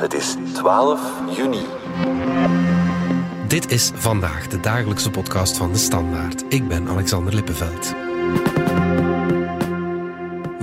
Het 0.00 0.14
is 0.14 0.36
12 0.52 1.00
juni. 1.36 1.66
Dit 3.46 3.70
is 3.70 3.90
vandaag 3.94 4.46
de 4.46 4.60
dagelijkse 4.60 5.10
podcast 5.10 5.56
van 5.56 5.72
de 5.72 5.78
Standaard. 5.78 6.44
Ik 6.48 6.68
ben 6.68 6.88
Alexander 6.88 7.34
Lippenveld. 7.34 7.94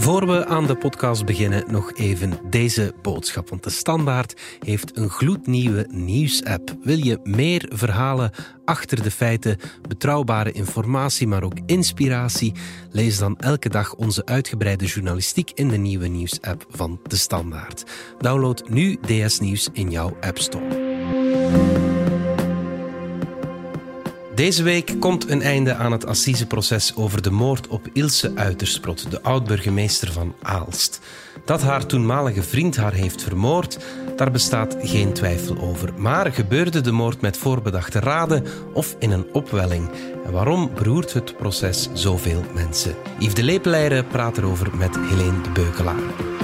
Voor 0.08 0.28
we 0.28 0.46
aan 0.46 0.66
de 0.66 0.76
podcast 0.76 1.26
beginnen, 1.26 1.64
nog 1.72 1.94
even 1.94 2.40
deze 2.50 2.94
boodschap. 3.02 3.50
Want 3.50 3.64
de 3.64 3.70
Standaard 3.70 4.42
heeft 4.60 4.98
een 4.98 5.10
gloednieuwe 5.10 5.88
nieuwsapp. 5.90 6.76
Wil 6.82 6.98
je 6.98 7.20
meer 7.24 7.66
verhalen 7.70 8.32
achter 8.66 9.04
de 9.04 9.12
feiten, 9.12 9.58
betrouwbare 9.88 10.52
informatie, 10.52 11.28
maar 11.28 11.44
ook 11.44 11.60
inspiratie? 11.66 12.54
Lees 12.92 13.18
dan 13.18 13.38
elke 13.38 13.70
dag 13.70 13.96
onze 13.96 14.26
uitgebreide 14.26 14.86
journalistiek 14.86 15.52
in 15.54 15.68
de 15.68 15.78
nieuwe 15.78 16.08
nieuwsapp 16.08 16.66
van 16.70 17.00
de 17.04 17.18
Standaard. 17.18 17.84
Download 18.18 18.64
nu 18.70 18.98
DS 19.02 19.40
Nieuws 19.40 19.70
in 19.74 19.92
jouw 19.92 20.18
App 20.22 20.38
Store. 20.38 21.87
Deze 24.38 24.64
week 24.64 24.96
komt 25.00 25.30
een 25.30 25.42
einde 25.42 25.74
aan 25.74 25.92
het 25.92 26.06
assiseproces 26.06 26.96
over 26.96 27.22
de 27.22 27.32
moord 27.32 27.68
op 27.68 27.88
Ilse 27.94 28.32
Uitersprot, 28.36 29.12
de 29.12 29.22
oud-burgemeester 29.22 30.12
van 30.12 30.36
Aalst. 30.42 31.00
Dat 31.46 31.62
haar 31.62 31.86
toenmalige 31.86 32.44
vriend 32.44 32.76
haar 32.76 32.94
heeft 32.94 33.24
vermoord, 33.24 33.78
daar 34.16 34.32
bestaat 34.32 34.78
geen 34.82 35.14
twijfel 35.14 35.58
over. 35.60 35.94
Maar 35.96 36.34
gebeurde 36.34 36.82
de 36.82 36.92
moord 36.92 37.22
met 37.22 37.38
voorbedachte 37.38 38.00
raden 38.00 38.44
of 38.74 38.96
in 39.00 39.12
een 39.12 39.28
opwelling? 39.34 39.90
En 40.26 40.32
waarom 40.32 40.72
beroert 40.76 41.14
het 41.14 41.38
proces 41.38 41.90
zoveel 41.94 42.44
mensen? 42.54 42.96
Yves 43.20 43.34
de 43.34 43.44
Lepeleire 43.44 44.04
praat 44.04 44.38
erover 44.38 44.78
met 44.78 44.98
Helene 44.98 45.42
de 45.42 45.50
Beukelaar. 45.50 46.37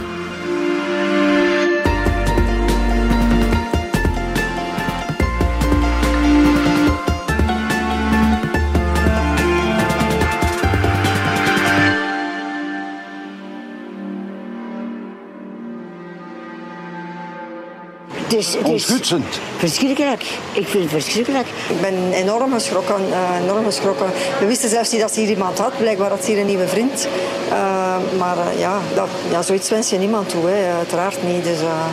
Het 18.34 18.42
is, 18.42 18.54
het 18.54 18.68
is 18.68 19.14
verschrikkelijk. 19.58 20.24
Ik 20.52 20.68
vind 20.68 20.84
het 20.84 21.04
verschrikkelijk. 21.04 21.48
Ik 21.70 21.82
ben 21.82 22.12
enorm 22.12 22.54
geschrokken, 22.54 22.96
eh, 23.12 23.44
enorm 23.44 23.66
geschrokken. 23.66 24.06
We 24.40 24.46
wisten 24.46 24.70
zelfs 24.70 24.92
niet 24.92 25.02
dat 25.02 25.14
ze 25.14 25.20
hier 25.20 25.30
iemand 25.30 25.58
had. 25.58 25.78
Blijkbaar 25.78 26.10
had 26.10 26.24
ze 26.26 26.32
hier 26.32 26.40
een 26.40 26.46
nieuwe 26.46 26.68
vriend. 26.68 27.08
Eh, 27.50 27.96
maar 28.18 28.38
eh, 28.38 28.60
ja, 28.60 28.78
dat, 28.96 29.08
ja, 29.30 29.42
zoiets 29.42 29.70
wens 29.70 29.90
je 29.90 29.98
niemand 29.98 30.30
toe, 30.30 30.50
hè. 30.50 30.74
uiteraard 30.78 31.24
niet. 31.24 31.44
Dus 31.44 31.60
eh, 31.60 31.86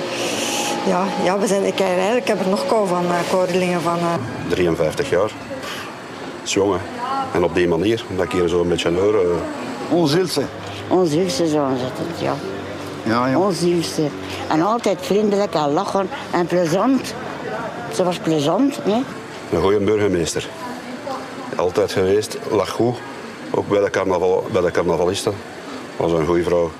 ja, 0.87 1.05
ja, 1.25 1.39
we 1.39 1.47
zijn, 1.47 1.65
ik, 1.65 1.81
eigenlijk 1.81 2.29
heb 2.29 2.41
er 2.41 2.49
nog 2.49 2.67
kou 2.67 2.89
van, 2.89 3.05
uh, 3.05 3.11
koudelingen 3.31 3.81
van. 3.81 3.99
eh. 3.99 4.15
53 4.49 5.11
jaar. 5.11 5.21
Dat 5.21 5.31
is 6.45 6.53
jong, 6.53 6.73
hè. 6.73 6.79
En 7.33 7.45
op 7.45 7.55
die 7.55 7.69
manier, 7.69 8.05
dat 8.17 8.27
keer 8.27 8.49
zo 8.49 8.61
een 8.61 8.69
beetje 8.69 8.89
een 8.89 8.99
euro. 8.99 9.41
Ons 9.91 10.15
Ilse. 10.15 10.43
Onze 10.89 11.17
liefste 11.17 11.49
zoon 11.49 11.77
zit 11.79 12.07
het, 12.09 12.21
ja. 12.21 12.35
Ja, 13.11 13.27
ja. 13.27 13.51
En 14.49 14.63
altijd 14.63 14.99
vriendelijk 15.01 15.55
en 15.55 15.73
lachen 15.73 16.09
en 16.33 16.47
plezant. 16.47 17.15
Ze 17.95 18.05
was 18.05 18.19
plezant, 18.19 18.81
hè. 18.83 19.01
Een 19.57 19.63
goede 19.63 19.79
burgemeester. 19.79 20.49
Altijd 21.57 21.93
geweest, 21.93 22.39
lag 22.51 22.71
goed. 22.71 22.97
Ook 23.51 23.69
bij 23.69 23.81
de, 23.81 23.91
carnaval, 23.91 24.47
bij 24.53 24.63
de 24.63 24.71
carnavalisten. 24.71 25.33
Was 25.97 26.13
een 26.13 26.27
goede 26.27 26.43
vrouw. 26.43 26.71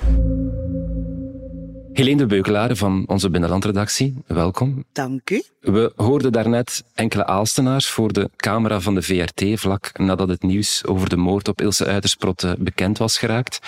Helene 1.93 2.17
de 2.17 2.25
Beukelaar 2.25 2.75
van 2.75 3.03
onze 3.07 3.29
binnenlandredactie, 3.29 4.15
welkom. 4.27 4.83
Dank 4.91 5.29
u. 5.29 5.43
We 5.59 5.91
hoorden 5.95 6.31
daarnet 6.31 6.83
enkele 6.93 7.25
Aalstenaars 7.25 7.89
voor 7.89 8.13
de 8.13 8.29
camera 8.35 8.79
van 8.79 8.95
de 8.95 9.01
VRT 9.01 9.59
vlak 9.59 9.91
nadat 9.97 10.27
het 10.27 10.43
nieuws 10.43 10.85
over 10.85 11.09
de 11.09 11.17
moord 11.17 11.47
op 11.47 11.61
Ilse 11.61 11.85
Uitersprot 11.85 12.43
eh, 12.43 12.51
bekend 12.57 12.97
was 12.97 13.17
geraakt. 13.17 13.59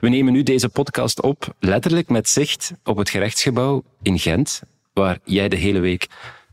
We 0.00 0.08
nemen 0.08 0.32
nu 0.32 0.42
deze 0.42 0.68
podcast 0.68 1.22
op, 1.22 1.54
letterlijk 1.58 2.08
met 2.08 2.28
zicht 2.28 2.72
op 2.84 2.96
het 2.96 3.10
gerechtsgebouw 3.10 3.82
in 4.02 4.18
Gent, 4.18 4.62
waar 4.92 5.18
jij 5.24 5.48
de 5.48 5.56
hele 5.56 5.78
week 5.80 6.06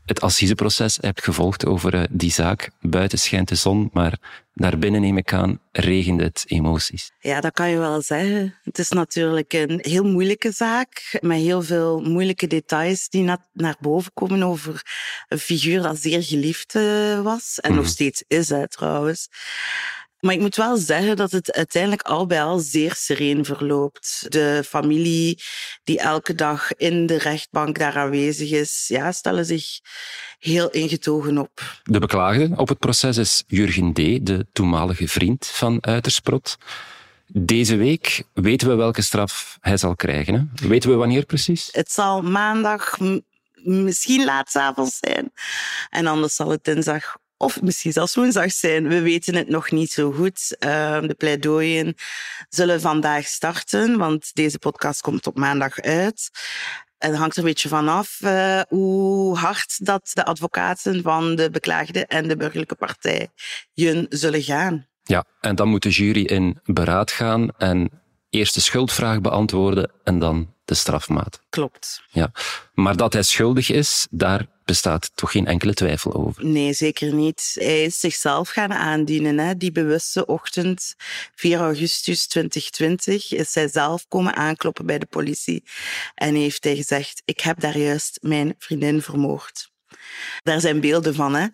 het 0.04 0.20
assiseproces 0.20 0.98
hebt 1.00 1.24
gevolgd 1.24 1.66
over 1.66 1.94
eh, 1.94 2.02
die 2.10 2.32
zaak. 2.32 2.70
Buiten 2.80 3.18
schijnt 3.18 3.48
de 3.48 3.54
zon, 3.54 3.90
maar 3.92 4.18
daarbinnen 4.54 5.00
neem 5.00 5.16
ik 5.16 5.32
aan 5.32 5.60
regende 5.72 6.24
het 6.24 6.44
emoties. 6.46 7.10
Ja, 7.20 7.40
dat 7.40 7.52
kan 7.52 7.70
je 7.70 7.78
wel 7.78 8.02
zeggen. 8.02 8.54
Het 8.62 8.78
is 8.78 8.88
natuurlijk 8.88 9.52
een 9.52 9.78
heel 9.82 10.04
moeilijke 10.04 10.52
zaak, 10.52 11.18
met 11.20 11.38
heel 11.38 11.62
veel 11.62 12.00
moeilijke 12.00 12.46
details 12.46 13.08
die 13.08 13.22
na- 13.22 13.46
naar 13.52 13.76
boven 13.80 14.12
komen 14.14 14.42
over 14.42 14.82
een 15.28 15.38
figuur 15.38 15.82
dat 15.82 15.98
zeer 15.98 16.22
geliefd 16.22 16.74
eh, 16.74 17.20
was. 17.20 17.58
En 17.60 17.74
nog 17.74 17.86
steeds 17.86 18.24
is, 18.26 18.48
hè, 18.48 18.68
trouwens. 18.68 19.28
Maar 20.20 20.34
ik 20.34 20.40
moet 20.40 20.56
wel 20.56 20.76
zeggen 20.76 21.16
dat 21.16 21.30
het 21.30 21.52
uiteindelijk 21.52 22.02
al 22.02 22.26
bij 22.26 22.42
al 22.42 22.58
zeer 22.58 22.94
sereen 22.94 23.44
verloopt. 23.44 24.26
De 24.28 24.62
familie 24.66 25.42
die 25.84 25.98
elke 25.98 26.34
dag 26.34 26.72
in 26.72 27.06
de 27.06 27.18
rechtbank 27.18 27.78
daar 27.78 27.96
aanwezig 27.96 28.50
is, 28.50 28.84
ja, 28.88 29.12
stellen 29.12 29.44
zich 29.44 29.80
heel 30.38 30.70
ingetogen 30.70 31.38
op. 31.38 31.80
De 31.82 31.98
beklaagde 31.98 32.50
op 32.56 32.68
het 32.68 32.78
proces 32.78 33.16
is 33.16 33.44
Jurgen 33.46 33.92
D., 33.92 33.96
de 33.96 34.46
toenmalige 34.52 35.08
vriend 35.08 35.46
van 35.46 35.78
Uitersprot. 35.80 36.56
Deze 37.26 37.76
week 37.76 38.22
weten 38.34 38.68
we 38.68 38.74
welke 38.74 39.02
straf 39.02 39.58
hij 39.60 39.76
zal 39.76 39.96
krijgen. 39.96 40.34
Hè? 40.34 40.68
Weten 40.68 40.90
we 40.90 40.96
wanneer 40.96 41.24
precies? 41.24 41.68
Het 41.72 41.92
zal 41.92 42.22
maandag, 42.22 42.98
misschien 43.54 44.24
laatavond 44.24 44.98
zijn. 45.00 45.32
En 45.90 46.06
anders 46.06 46.34
zal 46.34 46.50
het 46.50 46.64
dinsdag 46.64 47.16
of 47.38 47.62
misschien 47.62 47.92
zelfs 47.92 48.14
woensdag 48.14 48.52
zijn. 48.52 48.88
We 48.88 49.00
weten 49.00 49.34
het 49.34 49.48
nog 49.48 49.70
niet 49.70 49.90
zo 49.90 50.12
goed. 50.12 50.56
Uh, 50.60 51.00
de 51.00 51.14
pleidooien 51.18 51.94
zullen 52.48 52.80
vandaag 52.80 53.26
starten, 53.26 53.98
want 53.98 54.34
deze 54.34 54.58
podcast 54.58 55.00
komt 55.00 55.26
op 55.26 55.36
maandag 55.36 55.80
uit. 55.80 56.30
Het 56.98 57.14
hangt 57.14 57.32
er 57.32 57.42
een 57.42 57.48
beetje 57.48 57.68
vanaf 57.68 58.20
uh, 58.20 58.60
hoe 58.68 59.36
hard 59.36 59.86
dat 59.86 60.10
de 60.12 60.24
advocaten 60.24 61.02
van 61.02 61.36
de 61.36 61.50
beklaagde 61.50 62.06
en 62.06 62.28
de 62.28 62.36
burgerlijke 62.36 62.74
partijen 62.74 63.30
zullen 64.08 64.42
gaan. 64.42 64.86
Ja, 65.02 65.24
en 65.40 65.54
dan 65.54 65.68
moet 65.68 65.82
de 65.82 65.90
jury 65.90 66.22
in 66.22 66.60
beraad 66.64 67.10
gaan 67.10 67.50
en 67.56 67.97
eerst 68.30 68.54
de 68.54 68.60
schuldvraag 68.60 69.20
beantwoorden 69.20 69.90
en 70.04 70.18
dan 70.18 70.54
de 70.64 70.74
strafmaat. 70.74 71.40
Klopt. 71.48 72.02
Ja. 72.10 72.32
Maar 72.74 72.96
dat 72.96 73.12
hij 73.12 73.22
schuldig 73.22 73.70
is, 73.70 74.06
daar 74.10 74.46
bestaat 74.64 75.10
toch 75.14 75.30
geen 75.30 75.46
enkele 75.46 75.74
twijfel 75.74 76.14
over. 76.14 76.44
Nee, 76.44 76.72
zeker 76.72 77.14
niet. 77.14 77.50
Hij 77.54 77.84
is 77.84 78.00
zichzelf 78.00 78.48
gaan 78.48 78.72
aandienen. 78.72 79.38
Hè. 79.38 79.56
Die 79.56 79.72
bewuste 79.72 80.26
ochtend, 80.26 80.94
4 81.34 81.58
augustus 81.58 82.26
2020, 82.26 83.32
is 83.32 83.54
hij 83.54 83.68
zelf 83.68 84.08
komen 84.08 84.34
aankloppen 84.34 84.86
bij 84.86 84.98
de 84.98 85.06
politie. 85.06 85.64
En 86.14 86.34
heeft 86.34 86.64
hij 86.64 86.76
gezegd, 86.76 87.22
ik 87.24 87.40
heb 87.40 87.60
daar 87.60 87.78
juist 87.78 88.18
mijn 88.22 88.54
vriendin 88.58 89.02
vermoord. 89.02 89.70
Daar 90.42 90.60
zijn 90.60 90.80
beelden 90.80 91.14
van, 91.14 91.34
hè. 91.34 91.46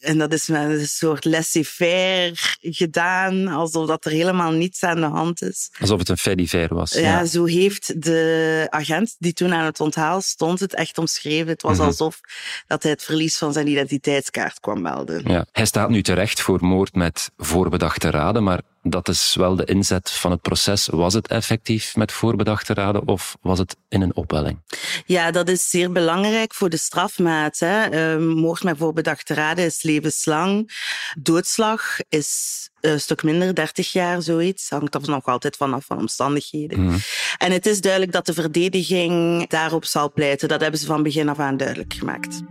En 0.00 0.18
dat 0.18 0.32
is 0.32 0.48
met 0.48 0.70
een 0.70 0.86
soort 0.86 1.24
laissez-faire 1.24 2.32
gedaan, 2.60 3.48
alsof 3.48 3.86
dat 3.86 4.04
er 4.04 4.10
helemaal 4.10 4.50
niets 4.50 4.82
aan 4.82 5.00
de 5.00 5.06
hand 5.06 5.42
is. 5.42 5.70
Alsof 5.80 5.98
het 5.98 6.08
een 6.08 6.16
fait 6.16 6.36
divers 6.36 6.70
was. 6.70 6.92
Ja, 6.92 7.00
ja, 7.00 7.24
zo 7.24 7.44
heeft 7.44 8.02
de 8.02 8.66
agent 8.70 9.16
die 9.18 9.32
toen 9.32 9.52
aan 9.54 9.64
het 9.64 9.80
onthaal 9.80 10.20
stond 10.20 10.60
het 10.60 10.74
echt 10.74 10.98
omschreven. 10.98 11.48
Het 11.48 11.62
was 11.62 11.72
mm 11.72 11.78
-hmm. 11.78 11.86
alsof 11.86 12.20
dat 12.66 12.82
hij 12.82 12.92
het 12.92 13.02
verlies 13.02 13.38
van 13.38 13.52
zijn 13.52 13.68
identiteitskaart 13.68 14.60
kwam 14.60 14.80
melden. 14.80 15.22
Ja. 15.26 15.46
Hij 15.52 15.66
staat 15.66 15.88
nu 15.88 16.02
terecht 16.02 16.40
voor 16.40 16.64
moord 16.64 16.94
met 16.94 17.30
voorbedachte 17.36 18.10
raden, 18.10 18.44
maar 18.44 18.60
dat 18.82 19.08
is 19.08 19.34
wel 19.34 19.56
de 19.56 19.64
inzet 19.64 20.10
van 20.10 20.30
het 20.30 20.40
proces. 20.40 20.86
Was 20.86 21.14
het 21.14 21.28
effectief 21.28 21.96
met 21.96 22.12
voorbedachte 22.12 22.74
raden 22.74 23.08
of 23.08 23.36
was 23.40 23.58
het 23.58 23.76
in 23.88 24.00
een 24.00 24.16
opwelling? 24.16 24.58
Ja, 25.06 25.30
dat 25.30 25.48
is 25.48 25.70
zeer 25.70 25.92
belangrijk 25.92 26.54
voor 26.54 26.70
de 26.70 26.76
strafmaat. 26.76 27.58
Hè. 27.58 28.16
Uh, 28.16 28.34
moord 28.34 28.62
met 28.62 28.78
voorbedachte 28.78 29.34
raden 29.34 29.64
is 29.64 29.82
levenslang. 29.92 30.70
Doodslag 31.18 31.98
is 32.08 32.58
een 32.80 33.00
stuk 33.00 33.22
minder, 33.22 33.54
30 33.54 33.92
jaar, 33.92 34.22
zoiets. 34.22 34.70
Hangt 34.70 34.94
er 34.94 35.00
nog 35.04 35.26
altijd 35.26 35.56
vanaf 35.56 35.84
van 35.84 35.98
omstandigheden. 35.98 36.80
Mm. 36.80 36.98
En 37.38 37.52
het 37.52 37.66
is 37.66 37.80
duidelijk 37.80 38.12
dat 38.12 38.26
de 38.26 38.34
verdediging 38.34 39.46
daarop 39.48 39.84
zal 39.84 40.12
pleiten. 40.12 40.48
Dat 40.48 40.60
hebben 40.60 40.80
ze 40.80 40.86
van 40.86 41.02
begin 41.02 41.28
af 41.28 41.38
aan 41.38 41.56
duidelijk 41.56 41.92
gemaakt. 41.92 42.42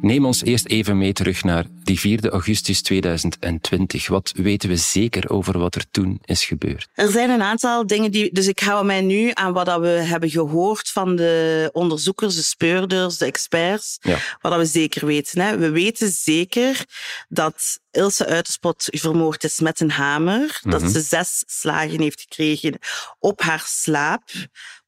Neem 0.00 0.24
ons 0.24 0.42
eerst 0.42 0.66
even 0.66 0.98
mee 0.98 1.12
terug 1.12 1.44
naar 1.44 1.64
die 1.84 2.00
4 2.00 2.30
augustus 2.30 2.82
2020. 2.82 4.08
Wat 4.08 4.32
weten 4.36 4.68
we 4.68 4.76
zeker 4.76 5.30
over 5.30 5.58
wat 5.58 5.74
er 5.74 5.84
toen 5.90 6.18
is 6.24 6.44
gebeurd? 6.44 6.88
Er 6.94 7.10
zijn 7.10 7.30
een 7.30 7.42
aantal 7.42 7.86
dingen 7.86 8.10
die. 8.10 8.32
Dus 8.32 8.46
ik 8.46 8.58
hou 8.58 8.84
mij 8.84 9.00
nu 9.00 9.30
aan 9.34 9.52
wat 9.52 9.80
we 9.80 9.88
hebben 9.88 10.30
gehoord 10.30 10.88
van 10.88 11.16
de 11.16 11.70
onderzoekers, 11.72 12.34
de 12.34 12.42
speurders, 12.42 13.16
de 13.16 13.24
experts. 13.24 13.98
Ja. 14.00 14.18
Wat 14.40 14.56
we 14.56 14.66
zeker 14.66 15.06
weten. 15.06 15.40
Hè. 15.40 15.58
We 15.58 15.70
weten 15.70 16.08
zeker 16.08 16.84
dat 17.28 17.80
Ilse 17.90 18.26
Uiterspot 18.26 18.88
vermoord 18.90 19.44
is 19.44 19.60
met 19.60 19.80
een 19.80 19.90
hamer. 19.90 20.40
Mm 20.40 20.48
-hmm. 20.60 20.70
Dat 20.70 20.90
ze 20.90 21.00
zes 21.00 21.44
slagen 21.46 22.00
heeft 22.00 22.20
gekregen 22.20 22.78
op 23.18 23.40
haar 23.40 23.64
slaap 23.66 24.22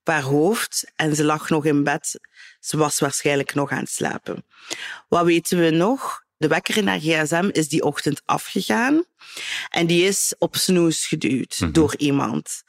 haar 0.09 0.23
hoofd 0.23 0.93
en 0.97 1.17
ze 1.17 1.25
lag 1.25 1.49
nog 1.49 1.65
in 1.65 1.85
bed. 1.85 2.21
Ze 2.61 2.77
was 2.77 2.99
waarschijnlijk 2.99 3.55
nog 3.55 3.71
aan 3.71 3.79
het 3.79 3.91
slapen. 3.91 4.45
Wat 5.09 5.25
weten 5.25 5.59
we 5.59 5.71
nog? 5.71 6.27
De 6.37 6.49
wekker 6.49 6.77
in 6.77 6.87
haar 6.87 7.01
gsm 7.01 7.49
is 7.53 7.69
die 7.69 7.83
ochtend 7.83 8.23
afgegaan. 8.25 9.05
En 9.69 9.87
die 9.87 10.07
is 10.07 10.35
op 10.39 10.57
snoes 10.57 11.07
geduwd 11.07 11.75
door 11.75 11.97
iemand. 11.97 12.63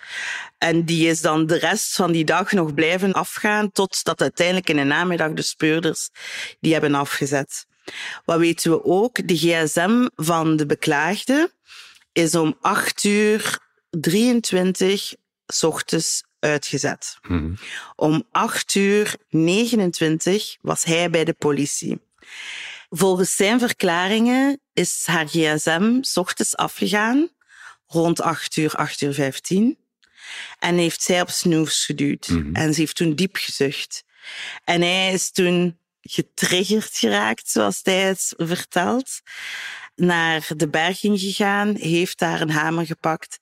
En 0.58 0.86
die 0.86 1.08
is 1.08 1.22
dan 1.22 1.46
de 1.46 1.58
rest 1.58 1.96
van 1.96 2.12
die 2.12 2.26
dag 2.26 2.52
nog 2.52 2.74
blijven 2.74 3.14
afgaan, 3.14 3.72
totdat 3.72 4.22
uiteindelijk 4.22 4.70
in 4.70 4.76
de 4.76 4.84
namiddag 4.84 5.34
de 5.34 5.42
speurders 5.42 6.10
die 6.60 6.72
hebben 6.74 6.96
afgezet. 6.96 7.66
Wat 8.26 8.40
weten 8.40 8.72
we 8.72 8.84
ook? 8.84 9.28
De 9.28 9.38
gsm 9.38 10.08
van 10.16 10.56
de 10.56 10.66
beklaagde 10.66 11.52
is 12.12 12.36
om 12.36 12.58
8 12.62 13.04
uur 13.04 13.60
23 13.90 15.14
s 15.48 15.64
ochtends 15.64 16.24
uitgezet. 16.40 17.18
Om 17.96 18.24
8 18.32 18.76
uur 18.76 19.16
29 19.30 20.58
was 20.62 20.84
hij 20.84 21.10
bij 21.10 21.24
de 21.24 21.34
politie. 21.34 22.02
Volgens 22.90 23.36
zijn 23.36 23.60
verklaringen 23.60 24.60
is 24.74 25.04
haar 25.06 25.28
gsm 25.28 25.98
s 26.02 26.18
ochtends 26.18 26.56
afgegaan, 26.56 27.30
rond 27.88 28.22
8 28.22 28.56
uur, 28.58 28.74
8 28.76 29.02
uur 29.02 29.14
15. 29.14 29.78
En 30.60 30.78
heeft 30.78 31.02
zij 31.02 31.22
op 31.22 31.30
snoes 31.30 31.86
geduwd. 31.86 32.28
En 32.54 32.74
ze 32.74 32.80
heeft 32.80 32.96
toen 32.96 33.16
diep 33.16 33.36
gezucht. 33.36 34.04
En 34.64 34.82
hij 34.82 35.14
is 35.14 35.32
toen 35.32 35.78
getriggerd 36.02 36.98
geraakt, 36.98 37.50
zoals 37.50 37.80
hij 37.84 38.02
het 38.02 38.34
vertelt. 38.38 39.22
Naar 39.96 40.48
de 40.56 40.70
berging 40.70 41.20
gegaan, 41.20 41.76
heeft 41.76 42.20
daar 42.20 42.42
een 42.42 42.52
hamer 42.52 42.86
gepakt, 42.86 43.40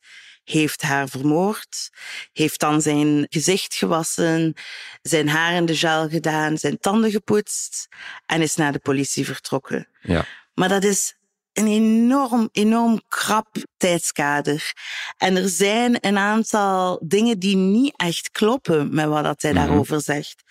heeft 0.50 0.82
haar 0.82 1.10
vermoord, 1.10 1.90
heeft 2.34 2.60
dan 2.60 2.82
zijn 2.82 3.26
gezicht 3.30 3.76
gewassen, 3.76 4.54
zijn 5.02 5.30
haar 5.30 5.54
in 5.54 5.66
de 5.66 5.76
gel 5.76 6.10
gedaan, 6.10 6.58
zijn 6.58 6.80
tanden 6.80 7.12
gepoetst 7.12 7.88
en 8.26 8.42
is 8.42 8.56
naar 8.56 8.72
de 8.72 8.80
politie 8.80 9.26
vertrokken. 9.26 9.88
Ja. 10.02 10.26
Maar 10.54 10.70
dat 10.70 10.84
is 10.84 11.17
een 11.58 11.68
enorm, 11.68 12.50
enorm 12.52 13.02
krap 13.08 13.48
tijdskader. 13.78 14.74
En 15.18 15.36
er 15.36 15.50
zijn 15.50 15.98
een 16.00 16.18
aantal 16.18 17.02
dingen 17.06 17.40
die 17.40 17.56
niet 17.56 17.94
echt 17.96 18.32
kloppen 18.32 18.96
met 18.96 19.08
wat 19.08 19.24
dat 19.24 19.42
hij 19.42 19.54
daarover 19.54 20.02
zegt. 20.02 20.44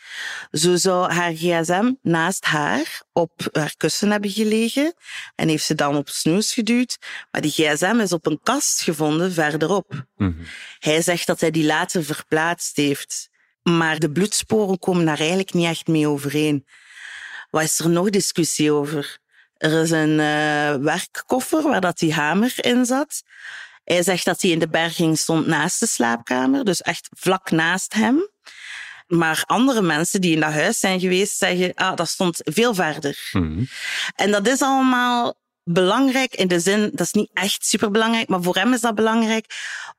Zo 0.50 0.76
zou 0.76 1.12
haar 1.12 1.32
gsm 1.32 1.92
naast 2.02 2.44
haar 2.44 3.02
op 3.12 3.32
haar 3.52 3.74
kussen 3.76 4.10
hebben 4.10 4.30
gelegen 4.30 4.94
en 5.34 5.48
heeft 5.48 5.64
ze 5.64 5.74
dan 5.74 5.96
op 5.96 6.08
snoes 6.08 6.52
geduwd. 6.52 6.98
Maar 7.30 7.40
die 7.40 7.50
gsm 7.50 7.98
is 8.00 8.12
op 8.12 8.26
een 8.26 8.40
kast 8.42 8.82
gevonden 8.82 9.32
verderop. 9.32 10.06
Hij 10.78 11.02
zegt 11.02 11.26
dat 11.26 11.40
hij 11.40 11.50
die 11.50 11.64
later 11.64 12.04
verplaatst 12.04 12.76
heeft. 12.76 13.28
Maar 13.62 13.98
de 13.98 14.12
bloedsporen 14.12 14.78
komen 14.78 15.04
daar 15.04 15.18
eigenlijk 15.18 15.52
niet 15.52 15.66
echt 15.66 15.86
mee 15.86 16.08
overeen. 16.08 16.66
Wat 17.50 17.62
is 17.62 17.78
er 17.78 17.88
nog 17.88 18.10
discussie 18.10 18.72
over? 18.72 19.18
Er 19.56 19.82
is 19.82 19.90
een 19.90 20.20
eh, 20.20 20.74
werkkoffer 20.74 21.62
waar 21.62 21.80
dat 21.80 21.98
die 21.98 22.14
hamer 22.14 22.52
in 22.56 22.84
zat. 22.84 23.22
Hij 23.84 24.02
zegt 24.02 24.24
dat 24.24 24.42
hij 24.42 24.50
in 24.50 24.58
de 24.58 24.68
berging 24.68 25.18
stond 25.18 25.46
naast 25.46 25.80
de 25.80 25.86
slaapkamer, 25.86 26.64
dus 26.64 26.80
echt 26.80 27.08
vlak 27.12 27.50
naast 27.50 27.94
hem. 27.94 28.28
Maar 29.06 29.42
andere 29.46 29.82
mensen 29.82 30.20
die 30.20 30.34
in 30.34 30.40
dat 30.40 30.52
huis 30.52 30.78
zijn 30.78 31.00
geweest 31.00 31.36
zeggen, 31.36 31.74
ah, 31.74 31.96
dat 31.96 32.08
stond 32.08 32.40
veel 32.44 32.74
verder. 32.74 33.28
En 34.14 34.30
dat 34.30 34.46
is 34.46 34.62
allemaal 34.62 35.34
belangrijk 35.64 36.34
in 36.34 36.48
de 36.48 36.60
zin, 36.60 36.90
dat 36.90 37.00
is 37.00 37.12
niet 37.12 37.30
echt 37.32 37.66
superbelangrijk, 37.66 38.28
maar 38.28 38.42
voor 38.42 38.54
hem 38.54 38.72
is 38.72 38.80
dat 38.80 38.94
belangrijk, 38.94 39.46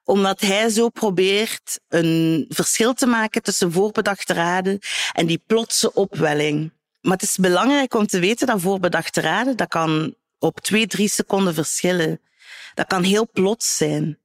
omdat 0.04 0.42
hij 0.42 0.70
zo 0.70 0.90
probeert 0.90 1.80
een 1.88 2.46
verschil 2.50 2.94
te 2.94 3.06
maken 3.06 3.42
tussen 3.42 3.72
voorbedachte 3.72 4.34
raden 4.34 4.80
en 5.14 5.26
die 5.26 5.42
plotse 5.48 5.94
opwelling. 5.94 6.72
Maar 7.08 7.18
het 7.18 7.30
is 7.30 7.38
belangrijk 7.38 7.94
om 7.94 8.08
te 8.08 8.20
weten 8.20 8.48
dat 8.48 8.62
voorbedachte 8.62 9.22
raden, 9.22 9.58
dat 9.58 9.68
kan 9.68 10.16
op 10.40 10.60
twee, 10.60 10.88
drie 10.88 11.10
seconden 11.10 11.54
verschillen. 11.54 12.22
Dat 12.74 12.88
kan 12.88 13.04
heel 13.04 13.30
plots 13.34 13.78
zijn. 13.78 14.20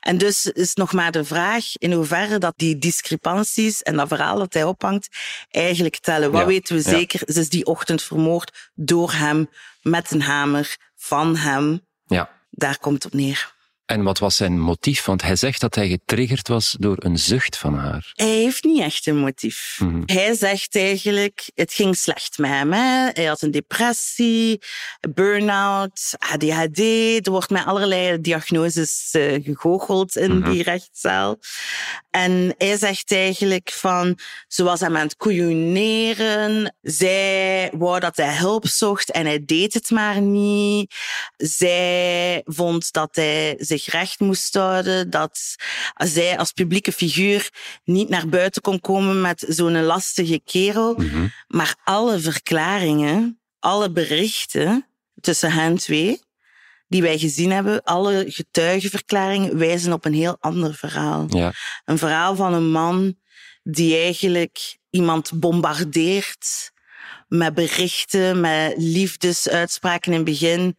En 0.00 0.18
dus 0.18 0.46
is 0.46 0.74
nog 0.74 0.92
maar 0.92 1.10
de 1.10 1.24
vraag 1.24 1.76
in 1.76 1.92
hoeverre 1.92 2.38
dat 2.38 2.54
die 2.56 2.78
discrepanties 2.78 3.82
en 3.82 3.96
dat 3.96 4.08
verhaal 4.08 4.38
dat 4.38 4.52
hij 4.52 4.64
ophangt 4.64 5.08
eigenlijk 5.50 5.98
tellen. 5.98 6.30
Wat 6.30 6.40
Ja, 6.40 6.46
weten 6.46 6.76
we 6.76 6.82
ja. 6.82 6.90
zeker? 6.90 7.20
Ze 7.32 7.40
is 7.40 7.48
die 7.48 7.66
ochtend 7.66 8.02
vermoord 8.02 8.70
door 8.74 9.12
hem, 9.12 9.50
met 9.82 10.10
een 10.10 10.22
hamer, 10.22 10.76
van 10.96 11.36
hem. 11.36 11.86
Ja. 12.06 12.30
Daar 12.50 12.78
komt 12.78 13.02
het 13.02 13.12
op 13.12 13.18
neer. 13.18 13.54
En 13.86 14.02
wat 14.02 14.18
was 14.18 14.36
zijn 14.36 14.60
motief? 14.60 15.04
Want 15.04 15.22
hij 15.22 15.36
zegt 15.36 15.60
dat 15.60 15.74
hij 15.74 15.88
getriggerd 15.88 16.48
was 16.48 16.76
door 16.78 16.96
een 16.98 17.18
zucht 17.18 17.58
van 17.58 17.74
haar. 17.74 18.12
Hij 18.14 18.26
heeft 18.26 18.64
niet 18.64 18.80
echt 18.80 19.06
een 19.06 19.16
motief. 19.16 19.80
Hij 20.06 20.34
zegt 20.34 20.76
eigenlijk, 20.76 21.50
het 21.54 21.72
ging 21.72 21.96
slecht 21.96 22.38
met 22.38 22.50
hem. 22.50 22.72
Hè? 22.72 23.08
Hij 23.12 23.24
had 23.24 23.42
een 23.42 23.50
depressie, 23.50 24.60
burn-out, 25.14 26.14
ADHD. 26.18 26.78
Er 27.26 27.30
wordt 27.30 27.50
met 27.50 27.64
allerlei 27.64 28.20
diagnoses 28.20 29.08
eh, 29.10 29.44
gegoocheld 29.44 30.16
in 30.16 30.40
die 30.42 30.62
rechtszaal. 30.62 31.38
En 32.10 32.54
hij 32.58 32.76
zegt 32.76 33.12
eigenlijk 33.12 33.70
van, 33.70 34.18
ze 34.48 34.62
was 34.62 34.80
hem 34.80 34.96
aan 34.96 35.06
het 35.06 35.16
koeioneren. 35.16 36.76
Zij 36.82 37.70
wou 37.76 38.00
dat 38.00 38.16
hij 38.16 38.36
hulp 38.36 38.66
zocht 38.66 39.10
en 39.10 39.26
hij 39.26 39.44
deed 39.44 39.74
het 39.74 39.90
maar 39.90 40.20
niet. 40.20 40.94
Zij 41.36 42.42
vond 42.44 42.92
dat 42.92 43.16
hij 43.16 43.54
zich 43.78 43.92
recht 43.92 44.20
moest 44.20 44.54
houden. 44.54 45.10
Dat 45.10 45.56
zij 45.94 46.38
als 46.38 46.52
publieke 46.52 46.92
figuur 46.92 47.50
niet 47.84 48.08
naar 48.08 48.28
buiten 48.28 48.62
kon 48.62 48.80
komen 48.80 49.20
met 49.20 49.44
zo'n 49.48 49.82
lastige 49.82 50.40
kerel. 50.44 51.02
Maar 51.46 51.76
alle 51.84 52.18
verklaringen, 52.18 53.40
alle 53.58 53.90
berichten 53.90 54.86
tussen 55.20 55.52
hen 55.52 55.76
twee, 55.76 56.20
die 56.88 57.02
wij 57.02 57.18
gezien 57.18 57.52
hebben, 57.52 57.82
alle 57.82 58.24
getuigenverklaringen 58.28 59.58
wijzen 59.58 59.92
op 59.92 60.04
een 60.04 60.14
heel 60.14 60.36
ander 60.40 60.74
verhaal. 60.74 61.26
Ja. 61.28 61.52
Een 61.84 61.98
verhaal 61.98 62.36
van 62.36 62.54
een 62.54 62.70
man 62.70 63.16
die 63.62 63.96
eigenlijk 63.96 64.76
iemand 64.90 65.40
bombardeert 65.40 66.72
met 67.28 67.54
berichten, 67.54 68.40
met 68.40 68.74
liefdesuitspraken 68.76 70.12
in 70.12 70.16
het 70.16 70.26
begin. 70.26 70.76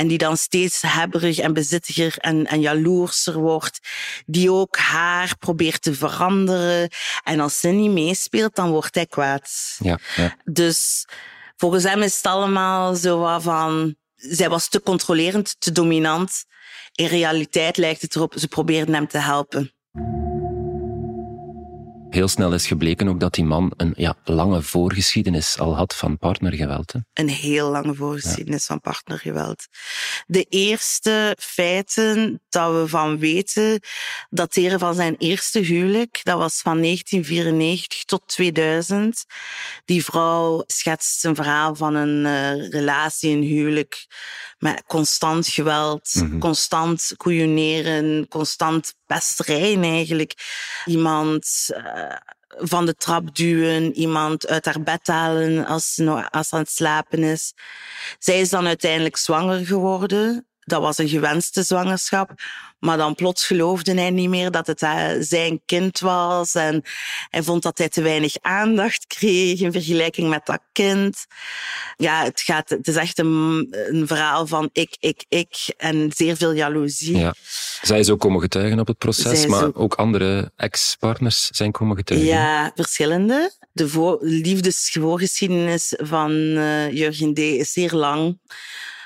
En 0.00 0.08
die 0.08 0.18
dan 0.18 0.36
steeds 0.36 0.82
hebberig 0.86 1.38
en 1.38 1.52
bezittiger 1.52 2.18
en, 2.18 2.46
en 2.46 2.60
jaloerser 2.60 3.38
wordt. 3.38 3.78
Die 4.26 4.52
ook 4.52 4.76
haar 4.76 5.36
probeert 5.38 5.82
te 5.82 5.94
veranderen. 5.94 6.88
En 7.24 7.40
als 7.40 7.60
ze 7.60 7.68
niet 7.68 7.90
meespeelt, 7.90 8.54
dan 8.54 8.70
wordt 8.70 8.94
hij 8.94 9.06
kwaad. 9.06 9.76
Ja, 9.78 9.98
ja. 10.16 10.36
Dus 10.44 11.06
volgens 11.56 11.84
hem 11.84 12.02
is 12.02 12.16
het 12.16 12.26
allemaal 12.26 12.94
zo 12.94 13.38
van... 13.38 13.96
Zij 14.14 14.48
was 14.48 14.68
te 14.68 14.82
controlerend, 14.82 15.56
te 15.58 15.72
dominant. 15.72 16.44
In 16.94 17.06
realiteit 17.06 17.76
lijkt 17.76 18.02
het 18.02 18.16
erop, 18.16 18.34
ze 18.36 18.48
probeerden 18.48 18.94
hem 18.94 19.08
te 19.08 19.18
helpen. 19.18 19.72
Heel 22.10 22.28
snel 22.28 22.52
is 22.52 22.66
gebleken 22.66 23.08
ook 23.08 23.20
dat 23.20 23.34
die 23.34 23.44
man 23.44 23.72
een 23.76 23.92
ja, 23.96 24.14
lange 24.24 24.62
voorgeschiedenis 24.62 25.58
al 25.58 25.76
had 25.76 25.94
van 25.94 26.18
partnergeweld. 26.18 26.92
hè. 26.92 26.98
een 27.12 27.28
heel 27.28 27.70
lange 27.70 27.94
voorgeschiedenis 27.94 28.66
van 28.66 28.80
partnergeweld. 28.80 29.66
De 30.26 30.46
eerste 30.48 31.36
feiten 31.40 32.42
dat 32.48 32.72
we 32.72 32.88
van 32.88 33.18
weten 33.18 33.80
dateren 34.30 34.78
van 34.78 34.94
zijn 34.94 35.16
eerste 35.18 35.58
huwelijk. 35.58 36.20
Dat 36.22 36.38
was 36.38 36.60
van 36.60 36.80
1994 36.80 38.04
tot 38.04 38.22
2000. 38.26 39.24
Die 39.84 40.04
vrouw 40.04 40.62
schetst 40.66 41.24
een 41.24 41.34
verhaal 41.34 41.74
van 41.74 41.94
een 41.94 42.26
eh, 42.26 42.70
relatie, 42.70 43.36
een 43.36 43.42
huwelijk 43.42 44.06
met 44.58 44.82
constant 44.86 45.48
geweld, 45.48 46.24
constant 46.38 47.12
koeioneren, 47.16 48.28
constant 48.28 48.94
pesterijen 49.06 49.82
eigenlijk. 49.82 50.34
Iemand 50.84 51.66
eh, 51.66 51.99
van 52.48 52.86
de 52.86 52.94
trap 52.94 53.34
duwen, 53.36 53.92
iemand 53.92 54.48
uit 54.48 54.64
haar 54.64 54.82
bed 54.82 55.06
halen 55.06 55.66
als 55.66 55.94
ze, 55.94 56.30
als 56.30 56.48
ze 56.48 56.54
aan 56.54 56.60
het 56.60 56.70
slapen 56.70 57.22
is. 57.22 57.54
Zij 58.18 58.40
is 58.40 58.48
dan 58.48 58.66
uiteindelijk 58.66 59.16
zwanger 59.16 59.66
geworden. 59.66 60.46
Dat 60.60 60.80
was 60.80 60.98
een 60.98 61.08
gewenste 61.08 61.62
zwangerschap. 61.62 62.30
Maar 62.80 62.96
dan 62.96 63.14
plots 63.14 63.46
geloofde 63.46 63.94
hij 63.94 64.10
niet 64.10 64.28
meer 64.28 64.50
dat 64.50 64.66
het 64.66 64.82
eh, 64.82 65.08
zijn 65.20 65.60
kind 65.66 65.98
was. 65.98 66.54
En 66.54 66.82
hij 67.30 67.42
vond 67.42 67.62
dat 67.62 67.78
hij 67.78 67.88
te 67.88 68.02
weinig 68.02 68.34
aandacht 68.40 69.06
kreeg 69.06 69.60
in 69.60 69.72
vergelijking 69.72 70.28
met 70.28 70.46
dat 70.46 70.60
kind. 70.72 71.26
Ja, 71.96 72.22
het, 72.24 72.40
gaat, 72.40 72.68
het 72.68 72.88
is 72.88 72.96
echt 72.96 73.18
een, 73.18 73.68
een 73.70 74.06
verhaal 74.06 74.46
van 74.46 74.70
ik, 74.72 74.96
ik, 75.00 75.24
ik 75.28 75.74
en 75.76 76.10
zeer 76.16 76.36
veel 76.36 76.52
jaloezie. 76.52 77.16
Ja. 77.16 77.34
Zij 77.82 77.98
is 77.98 78.10
ook 78.10 78.20
komen 78.20 78.40
getuigen 78.40 78.78
op 78.80 78.86
het 78.86 78.98
proces, 78.98 79.46
maar 79.46 79.64
ook- 79.64 79.78
ook 79.78 79.94
andere 79.94 80.52
ex-partners 80.56 81.46
zijn 81.50 81.72
komen 81.72 81.96
getuigen. 81.96 82.28
Ja, 82.28 82.72
verschillende. 82.74 83.52
De 83.72 83.88
voor, 83.88 84.18
liefdesvoorgeschiedenis 84.20 85.94
van 85.96 86.30
eh, 86.56 86.92
Jurgen 86.92 87.34
D. 87.34 87.38
is 87.38 87.72
zeer 87.72 87.92
lang. 87.92 88.38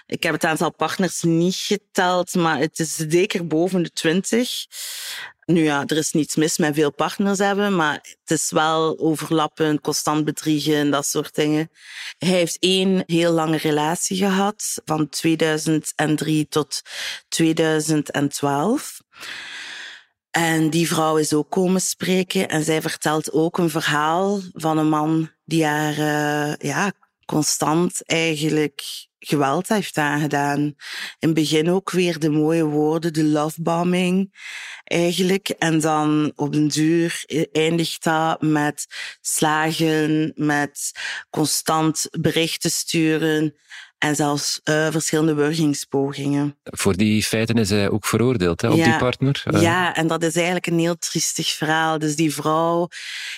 Ik 0.07 0.23
heb 0.23 0.33
het 0.33 0.45
aantal 0.45 0.73
partners 0.73 1.23
niet 1.23 1.55
geteld, 1.55 2.35
maar 2.35 2.59
het 2.59 2.79
is 2.79 2.95
zeker 2.97 3.47
boven 3.47 3.83
de 3.83 3.91
twintig. 3.91 4.67
Nu 5.45 5.63
ja, 5.63 5.85
er 5.87 5.97
is 5.97 6.13
niets 6.13 6.37
mis 6.37 6.59
met 6.59 6.75
veel 6.75 6.93
partners 6.93 7.39
hebben, 7.39 7.77
maar 7.77 7.95
het 7.95 8.31
is 8.31 8.51
wel 8.51 8.99
overlappend, 8.99 9.81
constant 9.81 10.25
bedriegen, 10.25 10.91
dat 10.91 11.07
soort 11.07 11.35
dingen. 11.35 11.71
Hij 12.19 12.29
heeft 12.29 12.57
één 12.59 13.03
heel 13.07 13.33
lange 13.33 13.57
relatie 13.57 14.17
gehad, 14.17 14.81
van 14.85 15.09
2003 15.09 16.49
tot 16.49 16.83
2012. 17.29 19.01
En 20.31 20.71
die 20.71 20.89
vrouw 20.89 21.17
is 21.17 21.33
ook 21.33 21.51
komen 21.51 21.81
spreken 21.81 22.49
en 22.49 22.65
zij 22.65 22.83
vertelt 22.83 23.33
ook 23.33 23.59
een 23.59 23.71
verhaal 23.71 24.41
van 24.53 24.79
een 24.79 24.89
man 24.89 25.31
die 25.45 25.65
haar 25.65 25.99
uh, 25.99 26.55
ja, 26.57 26.93
constant 27.25 28.07
eigenlijk 28.07 28.83
geweld 29.19 29.69
heeft 29.69 29.99
aangedaan. 29.99 30.61
In 30.61 30.75
het 31.19 31.35
begin 31.35 31.71
ook 31.71 31.91
weer 31.91 32.19
de 32.19 32.31
mooie 32.31 32.65
woorden, 32.65 33.13
de 33.13 33.25
lovebombing 33.25 34.35
eigenlijk. 34.85 35.49
En 35.49 35.81
dan 35.81 36.33
op 36.37 36.53
den 36.53 36.69
duur 36.69 37.25
eindigt 37.53 38.05
dat 38.05 38.43
met 38.43 38.87
slagen, 39.21 40.33
met 40.35 40.93
constant 41.31 42.09
berichten 42.11 42.71
sturen 42.71 43.55
en 43.99 44.17
zelfs 44.17 44.61
uh, 44.65 44.91
verschillende 44.91 45.35
wurgingspogingen. 45.35 46.59
Voor 46.63 46.97
die 46.97 47.23
feiten 47.23 47.57
is 47.57 47.71
hij 47.71 47.91
ook 47.91 48.07
veroordeeld, 48.07 48.61
hè, 48.61 48.69
op 48.69 48.75
die 48.75 48.97
partner? 48.97 49.43
Uh. 49.51 49.63
Ja, 49.63 49.95
en 49.95 50.07
dat 50.07 50.23
is 50.23 50.35
eigenlijk 50.35 50.67
een 50.67 50.79
heel 50.79 50.99
triestig 50.99 51.49
verhaal. 51.49 51.99
Dus 51.99 52.17
die 52.17 52.35
vrouw 52.35 52.89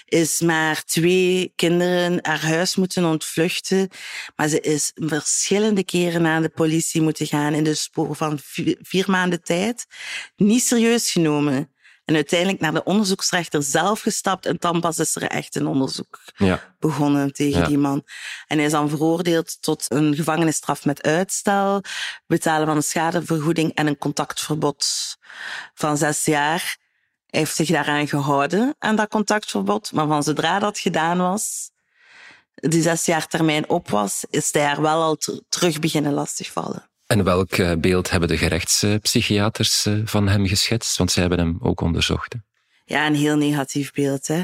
is 0.05 0.41
maar 0.41 0.85
twee 0.85 1.53
kinderen 1.57 2.19
haar 2.23 2.45
huis 2.45 2.77
moeten 2.77 3.05
ontvluchten, 3.05 3.89
maar 4.37 4.49
ze 4.49 4.61
is 4.61 4.93
verschillende 4.95 5.85
keren 5.85 6.23
naar 6.23 6.43
de 6.43 6.49
politie 6.49 7.03
moeten 7.03 7.27
gaan 7.27 7.55
in 7.55 7.65
de 7.65 7.75
spoor 7.75 8.17
van 8.17 8.39
vier, 8.43 8.77
vier 8.83 9.05
maanden 9.11 9.43
tijd. 9.43 9.87
Niet 10.37 10.63
serieus 10.63 11.11
genomen. 11.11 11.71
En 12.07 12.15
uiteindelijk 12.15 12.61
naar 12.61 12.73
de 12.73 12.85
onderzoeksrechter 12.85 13.63
zelf 13.63 14.01
gestapt 14.01 14.47
en 14.47 14.57
dan 14.59 14.81
pas 14.81 14.99
is 14.99 15.17
er 15.17 15.23
echt 15.23 15.55
een 15.55 15.67
onderzoek 15.67 16.21
ja. 16.37 16.75
begonnen 16.79 17.33
tegen 17.33 17.69
die 17.69 17.79
man. 17.79 18.03
En 18.47 18.57
hij 18.57 18.67
is 18.67 18.73
dan 18.73 18.89
veroordeeld 18.89 19.63
tot 19.63 19.85
een 19.89 20.15
gevangenisstraf 20.15 20.85
met 20.85 21.03
uitstel, 21.03 21.83
betalen 22.27 22.67
van 22.67 22.77
een 22.77 22.83
schadevergoeding 22.83 23.75
en 23.75 23.87
een 23.87 23.99
contactverbod 23.99 24.87
van 25.75 25.97
zes 25.97 26.25
jaar. 26.25 26.77
Hij 27.27 27.41
heeft 27.41 27.57
zich 27.57 27.69
daaraan 27.69 28.09
gehouden, 28.09 28.75
aan 28.79 28.97
dat 28.97 29.09
contactverbod, 29.09 29.93
maar 29.93 30.07
van 30.07 30.23
zodra 30.23 30.59
dat 30.59 30.79
gedaan 30.79 31.19
was, 31.19 31.71
die 32.55 32.83
zes 32.83 33.05
jaar 33.05 33.27
termijn 33.27 33.69
op 33.69 33.91
was, 33.91 34.25
is 34.31 34.53
hij 34.53 34.71
er 34.71 34.83
wel 34.83 35.03
al 35.03 35.17
terug 35.49 35.79
beginnen 35.79 36.13
lastigvallen. 36.13 36.91
En 37.07 37.25
welk 37.25 37.53
eh, 37.53 37.73
beeld 37.79 38.11
hebben 38.11 38.29
de 38.29 38.37
gerechtspsychiaters 38.37 39.87
eh, 39.87 39.95
van 40.05 40.29
hem 40.29 40.47
geschetst? 40.47 40.97
Want 40.99 41.11
zij 41.11 41.23
hebben 41.23 41.41
hem 41.41 41.57
ook 41.61 41.81
onderzocht. 41.81 42.35
Ja, 42.89 43.07
een 43.07 43.15
heel 43.15 43.37
negatief 43.37 43.93
beeld. 43.93 44.27
Hè. 44.27 44.43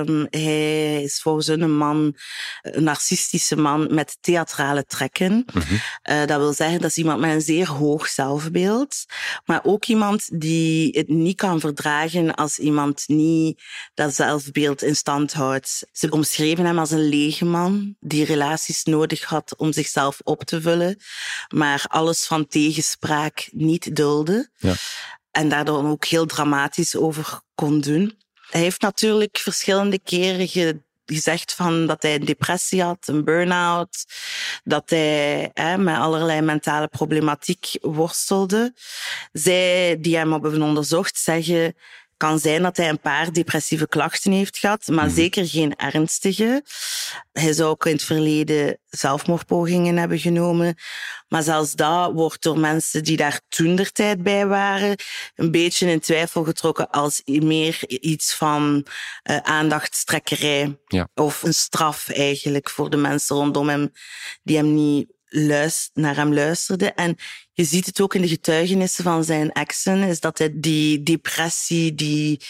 Um, 0.00 0.26
hij 0.30 1.02
is 1.02 1.20
volgens 1.20 1.46
hun 1.46 1.60
een 1.60 1.76
man, 1.76 2.16
een 2.62 2.82
narcistische 2.82 3.56
man 3.56 3.94
met 3.94 4.16
theatrale 4.20 4.84
trekken. 4.84 5.32
Mm 5.32 5.62
-hmm. 5.62 5.80
uh, 6.10 6.26
dat 6.26 6.38
wil 6.38 6.52
zeggen, 6.52 6.80
dat 6.80 6.90
is 6.90 6.96
iemand 6.96 7.20
met 7.20 7.30
een 7.30 7.40
zeer 7.40 7.68
hoog 7.68 8.08
zelfbeeld. 8.08 9.04
Maar 9.44 9.60
ook 9.64 9.84
iemand 9.84 10.40
die 10.40 10.98
het 10.98 11.08
niet 11.08 11.36
kan 11.36 11.60
verdragen 11.60 12.34
als 12.34 12.58
iemand 12.58 13.04
niet 13.06 13.62
dat 13.94 14.14
zelfbeeld 14.14 14.82
in 14.82 14.96
stand 14.96 15.32
houdt. 15.32 15.86
Ze 15.92 16.10
omschreven 16.10 16.64
hem 16.64 16.78
als 16.78 16.90
een 16.90 17.08
lege 17.08 17.44
man 17.44 17.96
die 18.00 18.24
relaties 18.24 18.84
nodig 18.84 19.24
had 19.24 19.56
om 19.56 19.72
zichzelf 19.72 20.20
op 20.22 20.44
te 20.44 20.60
vullen, 20.60 20.96
maar 21.48 21.84
alles 21.88 22.26
van 22.26 22.46
tegenspraak 22.46 23.48
niet 23.52 23.96
dulde. 23.96 24.50
Ja 24.56 24.74
en 25.34 25.48
daar 25.48 25.64
dan 25.64 25.86
ook 25.86 26.04
heel 26.04 26.26
dramatisch 26.26 26.96
over 26.96 27.40
kon 27.54 27.80
doen. 27.80 28.18
Hij 28.50 28.60
heeft 28.60 28.80
natuurlijk 28.80 29.38
verschillende 29.38 29.98
keren 29.98 30.48
ge 30.48 30.82
gezegd 31.06 31.54
van 31.54 31.86
dat 31.86 32.02
hij 32.02 32.14
een 32.14 32.24
depressie 32.24 32.82
had, 32.82 33.08
een 33.08 33.24
burn-out, 33.24 34.04
dat 34.64 34.90
hij 34.90 35.50
hè, 35.54 35.78
met 35.78 35.96
allerlei 35.96 36.40
mentale 36.40 36.88
problematiek 36.88 37.66
worstelde. 37.80 38.74
Zij 39.32 39.96
die 40.00 40.16
hem 40.16 40.32
hebben 40.32 40.62
onderzocht 40.62 41.18
zeggen 41.18 41.74
kan 42.16 42.38
zijn 42.38 42.62
dat 42.62 42.76
hij 42.76 42.88
een 42.88 43.00
paar 43.00 43.32
depressieve 43.32 43.88
klachten 43.88 44.32
heeft 44.32 44.58
gehad, 44.58 44.86
maar 44.86 45.06
mhm. 45.06 45.14
zeker 45.14 45.46
geen 45.46 45.76
ernstige. 45.76 46.64
Hij 47.32 47.52
zou 47.52 47.68
ook 47.68 47.86
in 47.86 47.92
het 47.92 48.04
verleden 48.04 48.78
zelfmoordpogingen 48.88 49.96
hebben 49.96 50.18
genomen. 50.18 50.74
Maar 51.28 51.42
zelfs 51.42 51.72
dat 51.72 52.12
wordt 52.12 52.42
door 52.42 52.58
mensen 52.58 53.04
die 53.04 53.16
daar 53.16 53.40
toen 53.48 53.76
der 53.76 53.92
tijd 53.92 54.22
bij 54.22 54.46
waren, 54.46 54.96
een 55.34 55.50
beetje 55.50 55.90
in 55.90 56.00
twijfel 56.00 56.44
getrokken 56.44 56.90
als 56.90 57.22
meer 57.24 57.78
iets 57.88 58.34
van 58.34 58.86
uh, 59.30 59.36
aandachtstrekkerij. 59.36 60.78
Ja. 60.86 61.08
Of 61.14 61.42
een 61.42 61.54
straf 61.54 62.08
eigenlijk 62.08 62.70
voor 62.70 62.90
de 62.90 62.96
mensen 62.96 63.36
rondom 63.36 63.68
hem 63.68 63.92
die 64.42 64.56
hem 64.56 64.74
niet 64.74 65.12
luist, 65.34 65.90
naar 65.94 66.16
hem 66.16 66.34
luisterde. 66.34 66.92
En 66.92 67.16
je 67.54 67.64
ziet 67.64 67.86
het 67.86 68.00
ook 68.00 68.14
in 68.14 68.22
de 68.22 68.28
getuigenissen 68.28 69.04
van 69.04 69.24
zijn 69.24 69.52
exen, 69.52 70.02
is 70.02 70.20
dat 70.20 70.38
hij 70.38 70.50
die 70.54 71.02
depressie, 71.02 71.94
die 71.94 72.40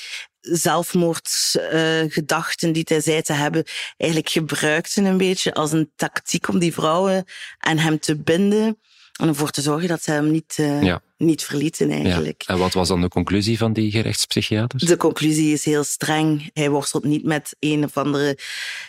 zelfmoordgedachten 0.40 2.72
die 2.72 2.84
hij 2.88 3.00
zei 3.00 3.22
te 3.22 3.32
hebben, 3.32 3.64
eigenlijk 3.96 4.30
gebruikte 4.30 5.02
een 5.02 5.16
beetje 5.16 5.54
als 5.54 5.72
een 5.72 5.92
tactiek 5.96 6.48
om 6.48 6.58
die 6.58 6.72
vrouwen 6.72 7.24
aan 7.58 7.78
hem 7.78 7.98
te 7.98 8.16
binden. 8.16 8.78
En 9.20 9.28
ervoor 9.28 9.50
te 9.50 9.62
zorgen 9.62 9.88
dat 9.88 10.02
ze 10.02 10.10
hem 10.10 10.30
niet, 10.30 10.56
uh, 10.60 10.82
ja. 10.82 11.02
niet 11.16 11.44
verlieten 11.44 11.90
eigenlijk. 11.90 12.42
Ja. 12.46 12.54
En 12.54 12.60
wat 12.60 12.72
was 12.72 12.88
dan 12.88 13.00
de 13.00 13.08
conclusie 13.08 13.58
van 13.58 13.72
die 13.72 13.90
gerechtspsychiaters? 13.90 14.82
De 14.82 14.96
conclusie 14.96 15.52
is 15.52 15.64
heel 15.64 15.84
streng. 15.84 16.50
Hij 16.52 16.70
worstelt 16.70 17.04
niet 17.04 17.24
met 17.24 17.56
een 17.60 17.84
of 17.84 17.96
andere 17.96 18.38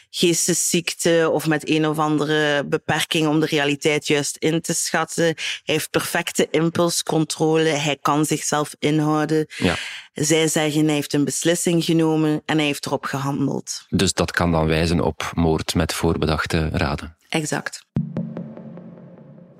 geestesziekte 0.10 1.29
of 1.34 1.48
met 1.48 1.70
een 1.70 1.88
of 1.88 1.98
andere 2.00 2.65
beperking 2.65 3.27
om 3.27 3.39
de 3.39 3.46
realiteit 3.46 4.08
juist 4.08 4.38
in 4.38 4.62
te 4.62 4.74
schatten. 4.74 5.24
Hij 5.24 5.36
heeft 5.63 5.89
perfecte 5.89 6.48
impulscontrole. 6.51 7.70
Hij 7.70 7.98
kan 8.01 8.25
zichzelf 8.25 8.75
inhouden. 8.79 9.46
Ja. 9.58 9.75
Zij 10.13 10.48
zeggen 10.48 10.86
hij 10.86 10.94
heeft 10.94 11.13
een 11.13 11.25
beslissing 11.25 11.84
genomen 11.84 12.41
en 12.46 12.58
hij 12.58 12.65
heeft 12.65 12.86
erop 12.86 13.05
gehandeld. 13.05 13.86
Dus 13.89 14.13
dat 14.13 14.32
kan 14.32 14.51
dan 14.51 14.67
wijzen 14.67 15.00
op 15.00 15.32
moord 15.34 15.75
met 15.75 15.94
voorbedachte 15.94 16.70
raden. 16.72 17.15
Exact. 17.29 17.84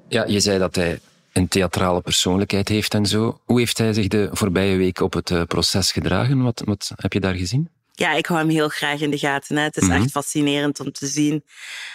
Ja, 0.08 0.26
je 0.26 0.40
zei 0.40 0.60
dat 0.60 0.76
hij 0.76 1.00
een 1.34 1.48
theatrale 1.48 2.02
persoonlijkheid 2.02 2.70
heeft 2.70 2.94
en 2.94 3.06
zo. 3.06 3.40
Hoe 3.46 3.60
heeft 3.60 3.78
hij 3.78 3.94
zich 3.94 4.08
de 4.08 4.30
voorbije 4.32 4.78
week 4.78 5.00
op 5.00 5.14
het 5.14 5.32
eh, 5.32 5.44
proces 5.44 5.92
gedragen? 5.92 6.44
Wat, 6.44 6.62
wat 6.66 6.92
heb 6.96 7.14
je 7.14 7.20
daar 7.20 7.36
gezien? 7.36 7.70
Ja, 7.92 8.12
ik 8.12 8.26
hou 8.26 8.40
hem 8.40 8.50
heel 8.50 8.70
graag 8.70 9.02
in 9.02 9.12
de 9.12 9.18
gaten. 9.18 9.56
Hè. 9.56 9.64
Het 9.64 9.78
is 9.78 9.84
mm 9.84 9.90
-hmm. 9.90 10.02
echt 10.02 10.12
fascinerend 10.12 10.80
om 10.80 10.92
te 10.92 11.08
zien. 11.08 11.44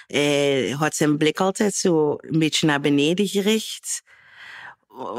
Hij 0.06 0.74
houdt 0.78 0.96
zijn 0.96 1.16
blik 1.16 1.40
altijd 1.40 1.74
zo 1.74 2.16
een 2.20 2.38
beetje 2.38 2.66
naar 2.66 2.80
beneden 2.80 3.26
gericht. 3.26 4.02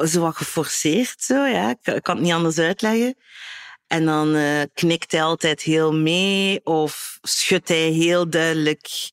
Zo 0.06 0.22
wat 0.22 0.36
geforceerd, 0.36 1.16
zo, 1.22 1.46
ja. 1.46 1.70
Ik 1.70 2.04
kan 2.04 2.16
het 2.16 2.24
niet 2.24 2.34
anders 2.34 2.58
uitleggen. 2.58 3.16
En 3.92 4.06
dan 4.06 4.36
uh, 4.36 4.62
knikt 4.74 5.12
hij 5.12 5.24
altijd 5.24 5.62
heel 5.62 5.94
mee 5.94 6.66
of 6.66 7.20
schudt 7.22 7.68
hij 7.68 7.90
heel 7.90 8.30
duidelijk 8.30 9.12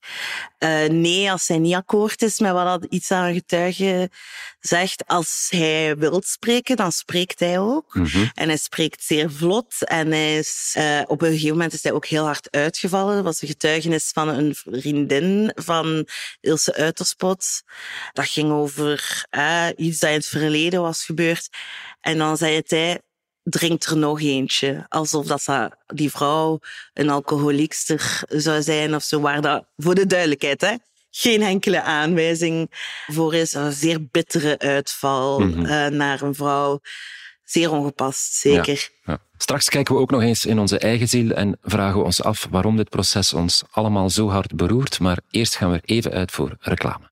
uh, 0.58 0.84
nee 0.84 1.30
als 1.30 1.48
hij 1.48 1.58
niet 1.58 1.74
akkoord 1.74 2.22
is 2.22 2.38
met 2.38 2.52
wat 2.52 2.86
iets 2.88 3.10
aan 3.10 3.24
een 3.24 3.34
getuige 3.34 4.10
zegt. 4.60 5.06
Als 5.06 5.46
hij 5.50 5.96
wil 5.96 6.22
spreken, 6.26 6.76
dan 6.76 6.92
spreekt 6.92 7.40
hij 7.40 7.58
ook. 7.58 7.94
Mm 7.94 8.06
-hmm. 8.06 8.30
En 8.34 8.48
hij 8.48 8.56
spreekt 8.56 9.04
zeer 9.04 9.30
vlot. 9.30 9.84
En 9.84 10.10
hij 10.10 10.38
is, 10.38 10.74
uh, 10.78 11.02
op 11.06 11.22
een 11.22 11.30
gegeven 11.30 11.52
moment 11.52 11.72
is 11.72 11.82
hij 11.82 11.92
ook 11.92 12.06
heel 12.06 12.24
hard 12.24 12.50
uitgevallen. 12.50 13.14
Dat 13.14 13.24
was 13.24 13.42
een 13.42 13.48
getuigenis 13.48 14.10
van 14.12 14.28
een 14.28 14.54
vriendin 14.54 15.52
van 15.54 16.08
Ilse 16.40 16.74
Uiterspot. 16.74 17.62
Dat 18.12 18.28
ging 18.28 18.50
over 18.52 19.24
iets 19.76 19.98
dat 19.98 20.10
in 20.10 20.16
het 20.16 20.26
verleden 20.26 20.82
was 20.82 21.04
gebeurd. 21.04 21.48
En 22.00 22.18
dan 22.18 22.36
zei 22.36 22.54
het 22.54 22.70
hij 22.70 23.00
drinkt 23.50 23.84
er 23.84 23.96
nog 23.96 24.20
eentje. 24.20 24.86
Alsof 24.88 25.26
dat 25.26 25.70
die 25.86 26.10
vrouw 26.10 26.58
een 26.94 27.10
alcoholiekster 27.10 28.22
zou 28.28 28.62
zijn 28.62 28.94
of 28.94 29.02
zo. 29.02 29.20
Waar 29.20 29.40
dat, 29.40 29.64
voor 29.76 29.94
de 29.94 30.06
duidelijkheid, 30.06 30.60
hè, 30.60 30.74
geen 31.10 31.42
enkele 31.42 31.82
aanwijzing 31.82 32.70
voor 33.06 33.34
is. 33.34 33.54
Een 33.54 33.72
zeer 33.72 34.06
bittere 34.10 34.58
uitval 34.58 35.40
mm 35.40 35.52
-hmm. 35.52 35.64
uh, 35.64 35.86
naar 35.86 36.22
een 36.22 36.34
vrouw. 36.34 36.80
Zeer 37.44 37.72
ongepast, 37.72 38.32
zeker. 38.32 38.90
Ja, 39.04 39.12
ja. 39.12 39.18
Straks 39.38 39.68
kijken 39.68 39.94
we 39.94 40.00
ook 40.00 40.10
nog 40.10 40.22
eens 40.22 40.46
in 40.46 40.58
onze 40.58 40.78
eigen 40.78 41.08
ziel 41.08 41.30
en 41.30 41.58
vragen 41.62 41.98
we 41.98 42.04
ons 42.04 42.22
af 42.22 42.46
waarom 42.50 42.76
dit 42.76 42.88
proces 42.88 43.32
ons 43.32 43.62
allemaal 43.70 44.10
zo 44.10 44.28
hard 44.28 44.56
beroert. 44.56 45.00
Maar 45.00 45.18
eerst 45.30 45.56
gaan 45.56 45.70
we 45.70 45.80
even 45.84 46.12
uit 46.12 46.30
voor 46.30 46.56
reclame. 46.60 47.10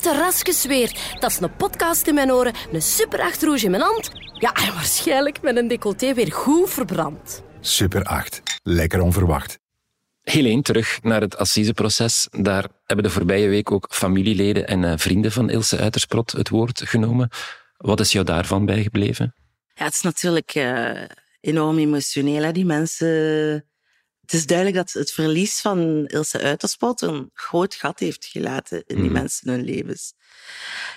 Terrasjes 0.00 0.64
weer. 0.64 1.16
Dat 1.20 1.30
is 1.30 1.40
een 1.40 1.56
podcast 1.56 2.06
in 2.06 2.14
mijn 2.14 2.32
oren, 2.32 2.54
een 2.72 2.82
super 2.82 3.20
8 3.20 3.42
rouge 3.42 3.64
in 3.64 3.70
mijn 3.70 3.82
hand. 3.82 4.10
Ja, 4.32 4.52
en 4.52 4.74
waarschijnlijk 4.74 5.42
met 5.42 5.56
een 5.56 5.68
decolleté 5.68 6.14
weer 6.14 6.32
goed 6.32 6.70
verbrand. 6.70 7.42
Super 7.60 8.04
8. 8.04 8.42
Lekker 8.62 9.00
onverwacht. 9.00 9.58
Helene, 10.22 10.62
terug 10.62 11.02
naar 11.02 11.20
het 11.20 11.36
assiseproces. 11.36 12.28
Daar 12.30 12.68
hebben 12.84 13.04
de 13.04 13.10
voorbije 13.10 13.48
week 13.48 13.70
ook 13.70 13.86
familieleden 13.90 14.66
en 14.66 14.84
eh, 14.84 14.92
vrienden 14.96 15.32
van 15.32 15.50
Ilse 15.50 15.78
Uitersprot 15.78 16.32
het 16.32 16.48
woord 16.48 16.82
genomen. 16.84 17.28
Wat 17.76 18.00
is 18.00 18.12
jou 18.12 18.24
daarvan 18.24 18.66
bijgebleven? 18.66 19.34
Ja, 19.74 19.84
het 19.84 19.94
is 19.94 20.00
natuurlijk 20.00 20.54
uh, 20.54 21.02
enorm 21.40 21.78
emotioneel. 21.78 22.42
Hè? 22.42 22.52
Die 22.52 22.64
mensen... 22.64 23.64
Het 24.26 24.34
is 24.34 24.46
duidelijk 24.46 24.76
dat 24.76 24.92
het 24.92 25.12
verlies 25.12 25.60
van 25.60 26.06
Ilse 26.06 26.40
Uiterspot 26.40 27.00
een 27.00 27.30
groot 27.34 27.74
gat 27.74 27.98
heeft 27.98 28.24
gelaten 28.24 28.82
in 28.86 28.96
die 28.96 29.06
mm. 29.06 29.12
mensen 29.12 29.50
hun 29.50 29.64
levens. 29.64 30.14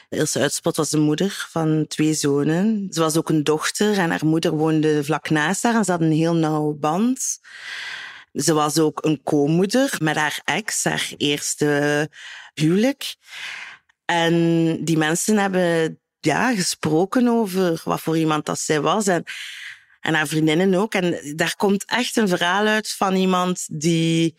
Ilse 0.10 0.40
Uiterspot 0.40 0.76
was 0.76 0.90
de 0.90 0.98
moeder 0.98 1.48
van 1.50 1.86
twee 1.88 2.14
zonen. 2.14 2.88
Ze 2.92 3.00
was 3.00 3.18
ook 3.18 3.30
een 3.30 3.44
dochter 3.44 3.98
en 3.98 4.10
haar 4.10 4.26
moeder 4.26 4.52
woonde 4.52 5.04
vlak 5.04 5.30
naast 5.30 5.64
haar 5.64 5.76
en 5.76 5.84
ze 5.84 5.92
hadden 5.92 6.10
een 6.10 6.18
heel 6.18 6.36
nauwe 6.36 6.76
band. 6.76 7.40
Ze 8.34 8.54
was 8.54 8.80
ook 8.80 9.06
een 9.06 9.22
co-moeder 9.24 9.96
met 10.02 10.16
haar 10.16 10.42
ex, 10.44 10.84
haar 10.84 11.14
eerste 11.18 12.10
huwelijk. 12.54 13.16
En 14.06 14.78
die 14.86 14.98
mensen 14.98 15.38
hebben 15.38 16.00
ja, 16.20 16.56
gesproken 16.56 17.28
over 17.28 17.82
wat 17.84 18.02
voor 18.02 18.18
iemand 18.18 18.46
dat 18.46 18.60
zij 18.60 18.82
was. 18.82 19.08
En, 19.08 19.24
en 20.00 20.14
haar 20.14 20.28
vriendinnen 20.28 20.74
ook. 20.74 20.94
En 20.94 21.34
daar 21.36 21.56
komt 21.56 21.86
echt 21.86 22.18
een 22.18 22.28
verhaal 22.28 22.66
uit 22.66 22.92
van 22.92 23.16
iemand 23.16 23.68
die 23.72 24.36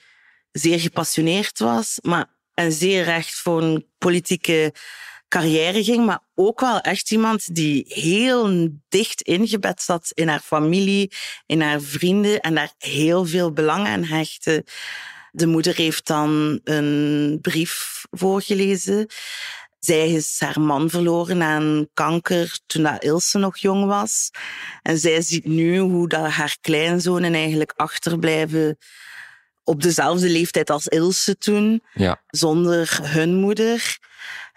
zeer 0.53 0.81
gepassioneerd 0.81 1.59
was, 1.59 1.99
maar 2.03 2.27
en 2.55 2.73
zeer 2.73 3.05
recht 3.05 3.35
voor 3.35 3.63
een 3.63 3.87
politieke 3.99 4.75
carrière 5.29 5.85
ging, 5.85 6.07
maar 6.07 6.21
ook 6.35 6.61
wel 6.61 6.81
echt 6.81 7.11
iemand 7.11 7.55
die 7.55 7.85
heel 7.89 8.69
dicht 8.89 9.23
ingebed 9.23 9.83
zat 9.83 10.11
in 10.15 10.29
haar 10.29 10.41
familie, 10.41 11.13
in 11.47 11.61
haar 11.61 11.81
vrienden 11.81 12.41
en 12.41 12.55
daar 12.55 12.73
heel 12.79 13.27
veel 13.27 13.53
belang 13.53 13.87
aan 13.87 14.05
hechtte. 14.05 14.65
De 15.31 15.47
moeder 15.47 15.77
heeft 15.77 16.07
dan 16.07 16.61
een 16.65 17.39
brief 17.41 18.05
voorgelezen. 18.11 19.07
Zij 19.81 20.11
is 20.11 20.37
haar 20.39 20.61
man 20.61 20.91
verloren 20.91 21.43
aan 21.43 21.89
kanker 21.95 22.59
toen 22.67 22.83
dat 22.83 23.03
Ilse 23.03 23.39
nog 23.39 23.57
jong 23.57 23.85
was. 23.85 24.31
En 24.83 24.99
zij 24.99 25.21
ziet 25.23 25.45
nu 25.45 25.79
hoe 25.79 26.09
dat 26.09 26.31
haar 26.31 26.57
kleinzonen 26.61 27.35
eigenlijk 27.35 27.73
achterblijven 27.77 28.79
op 29.65 29.83
dezelfde 29.83 30.29
leeftijd 30.29 30.71
als 30.71 30.87
Ilse 30.87 31.37
toen, 31.37 31.83
ja. 31.95 32.21
zonder 32.27 32.99
hun 33.03 33.35
moeder. 33.35 33.99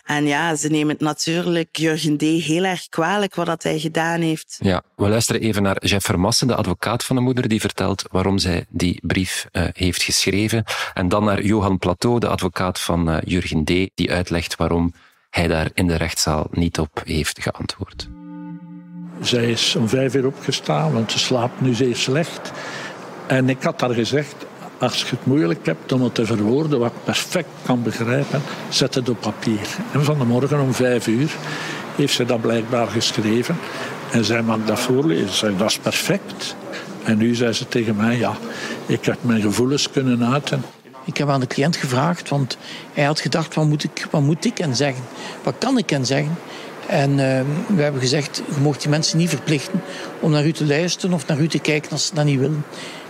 En 0.03 0.25
ja, 0.25 0.55
ze 0.55 0.69
nemen 0.69 0.93
het 0.93 0.99
natuurlijk 0.99 1.77
Jurgen 1.77 2.17
D. 2.17 2.21
heel 2.21 2.63
erg 2.63 2.87
kwalijk 2.89 3.35
wat 3.35 3.45
dat 3.45 3.63
hij 3.63 3.79
gedaan 3.79 4.21
heeft. 4.21 4.57
Ja, 4.59 4.83
we 4.95 5.09
luisteren 5.09 5.41
even 5.41 5.63
naar 5.63 5.85
Jeff 5.85 6.05
Vermassen, 6.05 6.47
de 6.47 6.55
advocaat 6.55 7.03
van 7.03 7.15
de 7.15 7.21
moeder, 7.21 7.47
die 7.47 7.59
vertelt 7.59 8.03
waarom 8.11 8.37
zij 8.37 8.65
die 8.69 8.99
brief 9.01 9.47
uh, 9.51 9.67
heeft 9.73 10.03
geschreven. 10.03 10.63
En 10.93 11.09
dan 11.09 11.23
naar 11.23 11.41
Johan 11.41 11.77
Plateau, 11.77 12.19
de 12.19 12.27
advocaat 12.27 12.79
van 12.79 13.09
uh, 13.09 13.17
Jurgen 13.25 13.63
D., 13.63 13.67
die 13.67 14.11
uitlegt 14.11 14.55
waarom 14.55 14.93
hij 15.33 15.47
daar 15.47 15.69
in 15.73 15.87
de 15.87 15.95
rechtszaal 15.95 16.47
niet 16.51 16.79
op 16.79 17.01
heeft 17.05 17.41
geantwoord. 17.41 18.09
Zij 19.21 19.49
is 19.49 19.75
om 19.75 19.89
vijf 19.89 20.15
uur 20.15 20.25
opgestaan, 20.25 20.93
want 20.93 21.11
ze 21.11 21.19
slaapt 21.19 21.61
nu 21.61 21.73
zeer 21.73 21.95
slecht. 21.95 22.51
En 23.27 23.49
ik 23.49 23.63
had 23.63 23.81
haar 23.81 23.93
gezegd, 23.93 24.35
als 24.79 25.01
je 25.01 25.05
het 25.09 25.25
moeilijk 25.25 25.65
hebt 25.65 25.91
om 25.91 26.03
het 26.03 26.15
te 26.15 26.25
verwoorden, 26.25 26.79
wat 26.79 26.91
ik 26.91 27.03
perfect 27.03 27.47
kan 27.65 27.83
begrijpen, 27.83 28.41
zet 28.69 28.95
het 28.95 29.09
op 29.09 29.21
papier. 29.21 29.67
En 29.91 30.03
van 30.03 30.19
de 30.19 30.25
morgen 30.25 30.59
om 30.59 30.73
vijf 30.73 31.07
uur 31.07 31.31
heeft 31.95 32.13
ze 32.13 32.25
dat 32.25 32.41
blijkbaar 32.41 32.87
geschreven. 32.87 33.57
En 34.11 34.25
zij 34.25 34.41
mag 34.41 34.57
dat 34.65 34.79
voorlezen. 34.79 35.29
Zei, 35.29 35.57
dat 35.57 35.69
is 35.69 35.79
perfect. 35.79 36.55
En 37.03 37.17
nu 37.17 37.35
zei 37.35 37.53
ze 37.53 37.67
tegen 37.67 37.95
mij, 37.95 38.17
ja, 38.17 38.33
ik 38.85 39.05
heb 39.05 39.17
mijn 39.21 39.41
gevoelens 39.41 39.89
kunnen 39.89 40.25
uiten. 40.31 40.63
Ik 41.05 41.17
heb 41.17 41.29
aan 41.29 41.39
de 41.39 41.47
cliënt 41.47 41.75
gevraagd, 41.75 42.29
want 42.29 42.57
hij 42.93 43.03
had 43.03 43.19
gedacht, 43.19 43.55
wat 43.55 43.65
moet 43.65 43.83
ik, 43.83 44.07
wat 44.11 44.21
moet 44.21 44.45
ik 44.45 44.59
en 44.59 44.75
zeggen? 44.75 45.03
Wat 45.43 45.55
kan 45.57 45.77
ik 45.77 45.91
en 45.91 46.05
zeggen? 46.05 46.37
En 46.87 47.09
uh, 47.09 47.17
we 47.75 47.81
hebben 47.81 48.01
gezegd, 48.01 48.43
je 48.55 48.61
mocht 48.61 48.81
die 48.81 48.89
mensen 48.89 49.17
niet 49.17 49.29
verplichten 49.29 49.81
om 50.19 50.31
naar 50.31 50.45
u 50.45 50.51
te 50.51 50.65
luisteren 50.65 51.15
of 51.15 51.27
naar 51.27 51.39
u 51.39 51.47
te 51.47 51.59
kijken 51.59 51.91
als 51.91 52.07
ze 52.07 52.15
dat 52.15 52.25
niet 52.25 52.39
willen. 52.39 52.65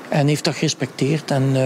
En 0.09 0.27
heeft 0.27 0.43
dat 0.43 0.53
gerespecteerd. 0.53 1.31
En 1.31 1.43
uh, 1.43 1.65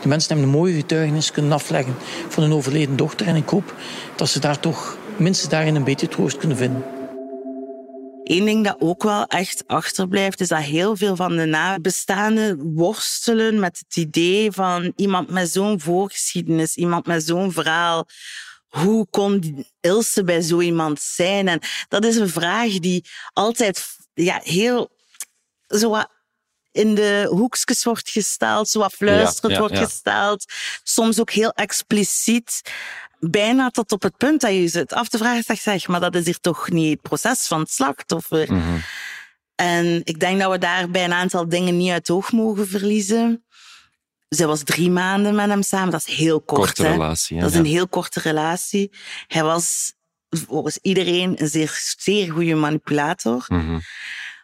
die 0.00 0.08
mensen 0.08 0.28
hebben 0.28 0.46
een 0.46 0.58
mooie 0.58 0.74
getuigenis 0.74 1.30
kunnen 1.30 1.52
afleggen 1.52 1.94
van 2.28 2.42
hun 2.42 2.52
overleden 2.52 2.96
dochter. 2.96 3.26
En 3.26 3.36
ik 3.36 3.48
hoop 3.48 3.74
dat 4.16 4.28
ze 4.28 4.40
daar 4.40 4.60
toch 4.60 4.96
minstens 5.16 5.50
daarin 5.50 5.74
een 5.74 5.84
beetje 5.84 6.08
troost 6.08 6.36
kunnen 6.36 6.56
vinden. 6.56 6.95
Eén 8.26 8.44
ding 8.44 8.64
dat 8.64 8.76
ook 8.78 9.02
wel 9.02 9.26
echt 9.26 9.64
achterblijft, 9.66 10.40
is 10.40 10.48
dat 10.48 10.58
heel 10.58 10.96
veel 10.96 11.16
van 11.16 11.36
de 11.36 11.44
nabestaanden 11.44 12.74
worstelen 12.74 13.60
met 13.60 13.78
het 13.78 13.96
idee 13.96 14.52
van 14.52 14.92
iemand 14.96 15.30
met 15.30 15.50
zo'n 15.50 15.80
voorgeschiedenis, 15.80 16.76
iemand 16.76 17.06
met 17.06 17.24
zo'n 17.24 17.52
verhaal. 17.52 18.06
Hoe 18.66 19.06
kon 19.10 19.66
Ilse 19.80 20.24
bij 20.24 20.40
zo 20.40 20.60
iemand 20.60 21.00
zijn? 21.00 21.48
En 21.48 21.60
dat 21.88 22.04
is 22.04 22.16
een 22.16 22.28
vraag 22.28 22.78
die 22.78 23.04
altijd 23.32 23.86
ja, 24.14 24.40
heel 24.42 24.90
zo 25.66 26.02
in 26.72 26.94
de 26.94 27.26
hoekjes 27.30 27.84
wordt 27.84 28.10
gesteld, 28.10 28.68
zo 28.68 28.78
wat 28.78 28.92
fluisterend 28.92 29.58
wordt 29.58 29.78
gesteld. 29.78 30.44
Soms 30.82 31.20
ook 31.20 31.30
heel 31.30 31.52
expliciet 31.52 32.60
bijna 33.30 33.70
tot 33.70 33.92
op 33.92 34.02
het 34.02 34.16
punt 34.16 34.40
dat 34.40 34.50
je 34.50 34.68
zit 34.68 34.92
af 34.92 35.08
te 35.08 35.18
vragen, 35.18 35.42
zeg, 35.42 35.58
zeg, 35.58 35.88
maar 35.88 36.00
dat 36.00 36.14
is 36.14 36.24
hier 36.24 36.40
toch 36.40 36.70
niet 36.70 36.90
het 36.90 37.02
proces 37.02 37.46
van 37.46 37.60
het 37.60 37.70
slachtoffer. 37.70 38.52
Mhm. 38.52 38.76
En 39.54 40.00
ik 40.04 40.20
denk 40.20 40.40
dat 40.40 40.50
we 40.50 40.58
daar 40.58 40.90
bij 40.90 41.04
een 41.04 41.12
aantal 41.12 41.48
dingen 41.48 41.76
niet 41.76 41.90
uit 41.90 42.10
oog 42.10 42.32
mogen 42.32 42.68
verliezen. 42.68 43.44
Zij 44.28 44.46
was 44.46 44.62
drie 44.62 44.90
maanden 44.90 45.34
met 45.34 45.48
hem 45.48 45.62
samen. 45.62 45.90
Dat 45.90 46.04
is 46.06 46.16
heel 46.16 46.40
kort. 46.40 46.60
Korte 46.60 46.82
hè? 46.82 46.90
relatie. 46.90 47.40
dat 47.40 47.50
is 47.50 47.56
een 47.56 47.64
heel 47.64 47.88
korte 47.88 48.20
relatie. 48.20 48.92
Hij 49.26 49.42
was 49.42 49.94
volgens 50.28 50.78
iedereen 50.82 51.42
een 51.42 51.48
zeer, 51.48 51.94
zeer 51.98 52.32
goede 52.32 52.54
manipulator. 52.54 53.44
Mhm. 53.48 53.78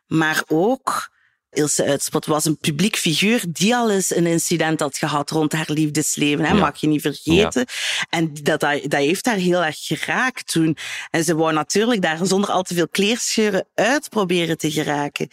Maar 0.06 0.42
ook 0.46 1.10
Ilse 1.52 1.84
Uitspot 1.84 2.26
was 2.26 2.44
een 2.44 2.58
publiek 2.58 2.96
figuur 2.96 3.44
die 3.48 3.74
al 3.74 3.90
eens 3.90 4.16
een 4.16 4.26
incident 4.26 4.80
had 4.80 4.98
gehad 4.98 5.30
rond 5.30 5.52
haar 5.52 5.68
liefdesleven. 5.70 6.44
Hè, 6.44 6.54
Mag 6.54 6.80
je 6.80 6.86
niet 6.86 7.00
vergeten. 7.00 7.66
En 8.10 8.34
dat, 8.42 8.60
dat, 8.60 8.92
heeft 8.92 9.26
haar 9.26 9.36
heel 9.36 9.64
erg 9.64 9.78
geraakt 9.78 10.52
toen. 10.52 10.76
En 11.10 11.24
ze 11.24 11.34
wou 11.34 11.52
natuurlijk 11.52 12.02
daar 12.02 12.18
zonder 12.22 12.50
al 12.50 12.62
te 12.62 12.74
veel 12.74 12.88
kleerscheuren 12.88 13.66
uit 13.74 14.08
proberen 14.08 14.58
te 14.58 14.70
geraken. 14.70 15.28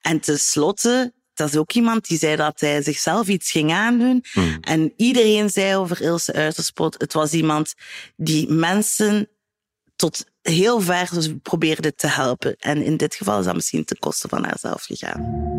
En 0.00 0.20
tenslotte 0.20 1.12
dat 1.38 1.48
is 1.48 1.56
ook 1.56 1.72
iemand 1.72 2.08
die 2.08 2.18
zei 2.18 2.36
dat 2.36 2.60
hij 2.60 2.82
zichzelf 2.82 3.28
iets 3.28 3.50
ging 3.50 3.72
aandoen. 3.72 4.24
Hmm. 4.32 4.58
En 4.60 4.92
iedereen 4.96 5.50
zei 5.50 5.76
over 5.76 6.00
Ilse 6.00 6.32
Uiterspot, 6.32 7.00
het 7.00 7.12
was 7.12 7.32
iemand 7.32 7.74
die 8.16 8.52
mensen 8.52 9.28
tot 9.98 10.24
heel 10.42 10.80
ver 10.80 11.08
probeerde 11.42 11.94
te 11.94 12.06
helpen. 12.06 12.56
En 12.58 12.82
in 12.82 12.96
dit 12.96 13.14
geval 13.14 13.38
is 13.38 13.44
dat 13.44 13.54
misschien 13.54 13.84
ten 13.84 13.98
koste 13.98 14.28
van 14.28 14.44
haarzelf 14.44 14.82
gegaan. 14.82 15.56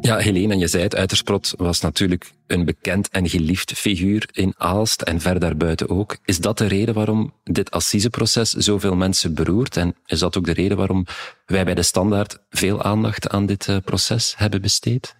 Ja, 0.00 0.16
Helene, 0.16 0.52
en 0.52 0.58
je 0.58 0.68
zei 0.68 0.82
het, 0.82 0.96
Uitersprot 0.96 1.54
was 1.56 1.80
natuurlijk 1.80 2.32
een 2.46 2.64
bekend 2.64 3.08
en 3.08 3.28
geliefd 3.28 3.72
figuur 3.72 4.28
in 4.32 4.54
Aalst 4.56 5.02
en 5.02 5.20
ver 5.20 5.38
daarbuiten 5.38 5.88
ook. 5.88 6.16
Is 6.24 6.38
dat 6.38 6.58
de 6.58 6.66
reden 6.66 6.94
waarom 6.94 7.32
dit 7.44 7.70
assiseproces 7.70 8.50
zoveel 8.50 8.96
mensen 8.96 9.34
beroert? 9.34 9.76
En 9.76 9.94
is 10.06 10.18
dat 10.18 10.36
ook 10.36 10.44
de 10.44 10.52
reden 10.52 10.76
waarom 10.76 11.06
wij 11.46 11.64
bij 11.64 11.74
de 11.74 11.82
Standaard 11.82 12.38
veel 12.50 12.82
aandacht 12.82 13.28
aan 13.28 13.46
dit 13.46 13.68
eh, 13.68 13.76
proces 13.84 14.34
hebben 14.36 14.60
besteed? 14.60 15.16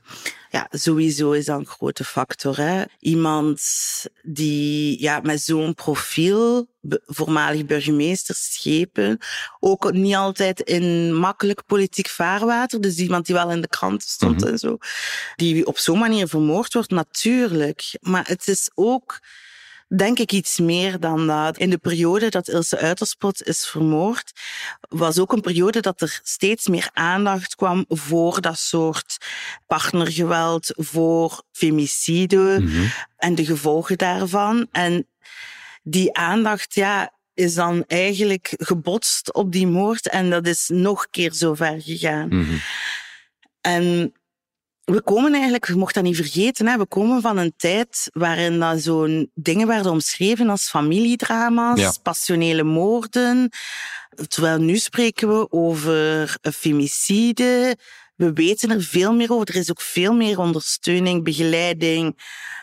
Ja, 0.50 0.66
sowieso 0.70 1.30
is 1.32 1.44
dat 1.44 1.58
een 1.58 1.66
grote 1.66 2.04
factor. 2.04 2.56
Hè? 2.56 2.82
Iemand 2.98 3.62
die 4.22 5.00
ja, 5.02 5.20
met 5.22 5.40
zo'n 5.40 5.74
profiel, 5.74 6.68
voormalig 7.06 7.66
burgemeester, 7.66 8.34
schepen, 8.34 9.18
ook 9.60 9.92
niet 9.92 10.14
altijd 10.14 10.60
in 10.60 11.14
makkelijk 11.14 11.66
politiek 11.66 12.08
vaarwater, 12.08 12.80
dus 12.80 12.96
iemand 12.96 13.26
die 13.26 13.34
wel 13.34 13.50
in 13.50 13.60
de 13.60 13.68
kranten 13.68 14.08
stond 14.08 14.40
mhm. 14.40 14.50
en 14.50 14.58
zo, 14.58 14.78
die 15.36 15.66
op 15.66 15.78
zo'n 15.78 15.98
manier 15.98 16.28
vermoord 16.28 16.72
wordt, 16.72 16.90
natuurlijk. 16.90 17.98
Maar 18.00 18.26
het 18.26 18.48
is 18.48 18.70
ook 18.74 19.20
denk 19.96 20.18
ik 20.18 20.32
iets 20.32 20.58
meer 20.58 21.00
dan 21.00 21.26
dat. 21.26 21.58
In 21.58 21.70
de 21.70 21.78
periode 21.78 22.28
dat 22.28 22.48
Ilse 22.48 22.78
Uiterspot 22.78 23.42
is 23.46 23.66
vermoord, 23.66 24.32
was 24.88 25.18
ook 25.18 25.32
een 25.32 25.40
periode 25.40 25.80
dat 25.80 26.00
er 26.00 26.20
steeds 26.22 26.66
meer 26.66 26.90
aandacht 26.92 27.54
kwam 27.54 27.84
voor 27.88 28.40
dat 28.40 28.58
soort 28.58 29.16
partnergeweld, 29.66 30.72
voor 30.76 31.42
femicide 31.52 32.58
mhm. 32.60 32.86
en 33.16 33.34
de 33.34 33.44
gevolgen 33.44 33.98
daarvan. 33.98 34.68
En 34.72 35.06
die 35.82 36.14
aandacht, 36.14 36.74
ja, 36.74 37.12
is 37.34 37.54
dan 37.54 37.84
eigenlijk 37.86 38.54
gebotst 38.56 39.32
op 39.32 39.52
die 39.52 39.66
moord 39.66 40.08
en 40.08 40.30
dat 40.30 40.46
is 40.46 40.68
nog 40.72 41.02
een 41.02 41.10
keer 41.10 41.32
zo 41.32 41.54
ver 41.54 41.80
gegaan. 41.82 42.28
Mhm. 42.28 42.56
En 43.60 44.12
we 44.88 45.02
komen 45.02 45.32
eigenlijk, 45.32 45.66
je 45.66 45.74
mocht 45.74 45.94
dat 45.94 46.02
niet 46.02 46.16
vergeten, 46.16 46.66
hè, 46.66 46.78
we 46.78 46.86
komen 46.86 47.20
van 47.20 47.36
een 47.36 47.52
tijd 47.56 48.10
waarin 48.12 48.58
dat 48.58 48.80
zo'n 48.80 49.30
dingen 49.34 49.66
werden 49.66 49.92
omschreven 49.92 50.48
als 50.48 50.68
familiedrama's, 50.68 51.98
passionele 52.02 52.62
moorden. 52.62 53.50
Terwijl 54.28 54.58
nu 54.58 54.76
spreken 54.76 55.28
we 55.28 55.50
over 55.50 56.36
femicide, 56.54 57.76
We 58.14 58.32
weten 58.32 58.70
er 58.70 58.82
veel 58.82 59.12
meer 59.12 59.32
over. 59.32 59.48
Er 59.48 59.56
is 59.56 59.70
ook 59.70 59.80
veel 59.80 60.14
meer 60.14 60.38
ondersteuning, 60.38 61.24
begeleiding, 61.24 62.18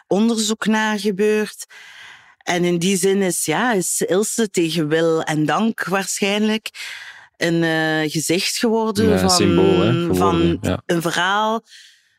onderzoek 0.07 0.65
naar 0.65 0.99
gebeurd. 0.99 1.65
En 2.37 2.63
in 2.63 2.77
die 2.77 2.97
zin 2.97 3.21
is, 3.21 3.45
ja, 3.45 3.73
is 3.73 4.01
Ilse 4.01 4.49
tegen 4.49 4.87
wil 4.87 5.21
en 5.21 5.45
dank 5.45 5.85
waarschijnlijk 5.85 6.69
een 7.37 7.63
uh, 7.63 8.11
gezicht 8.11 8.57
geworden 8.57 9.09
Ja, 9.09 9.19
van, 9.19 9.29
symbool, 9.29 9.79
hè, 9.79 9.91
geworden, 9.91 10.15
van 10.15 10.57
ja. 10.61 10.81
een 10.85 11.01
verhaal 11.01 11.63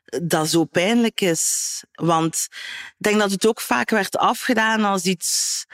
dat 0.07 0.49
zo 0.49 0.65
pijnlijk 0.65 1.21
is. 1.21 1.85
Want 1.93 2.49
ik 2.51 2.95
denk 2.97 3.19
dat 3.19 3.31
het 3.31 3.47
ook 3.47 3.61
vaak 3.61 3.91
werd 3.91 4.17
afgedaan 4.17 4.85
als 4.85 5.05
iets 5.05 5.65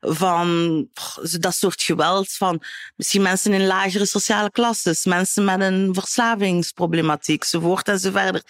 van 0.00 0.88
dat 1.20 1.54
soort 1.54 1.82
geweld 1.82 2.32
van 2.32 2.62
misschien 2.96 3.22
mensen 3.22 3.52
in 3.52 3.66
lagere 3.66 4.06
sociale 4.06 4.50
klasses, 4.50 5.04
mensen 5.04 5.44
met 5.44 5.60
een 5.60 5.94
verslavingsproblematiek, 5.94 7.42
enzovoort 7.42 7.88
en 7.88 7.98
zo 7.98 8.10
verder. 8.10 8.42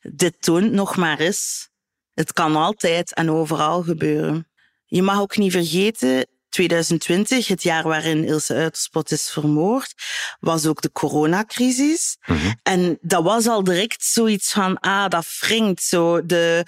Dit 0.00 0.42
toont 0.42 0.72
nog 0.72 0.96
maar 0.96 1.18
eens, 1.18 1.68
het 2.14 2.32
kan 2.32 2.56
altijd 2.56 3.14
en 3.14 3.30
overal 3.30 3.82
gebeuren. 3.82 4.48
Je 4.86 5.02
mag 5.02 5.20
ook 5.20 5.36
niet 5.36 5.52
vergeten, 5.52 6.26
2020, 6.48 7.46
het 7.46 7.62
jaar 7.62 7.82
waarin 7.82 8.24
Ilse 8.24 8.54
Uiterspot 8.54 9.10
is 9.10 9.30
vermoord, 9.30 9.94
was 10.40 10.66
ook 10.66 10.80
de 10.80 10.92
coronacrisis. 10.92 12.16
En 12.62 12.98
dat 13.00 13.22
was 13.22 13.46
al 13.46 13.64
direct 13.64 14.04
zoiets 14.04 14.52
van, 14.52 14.78
ah, 14.80 15.08
dat 15.08 15.26
wringt 15.40 15.82
zo. 15.82 16.26
De, 16.26 16.64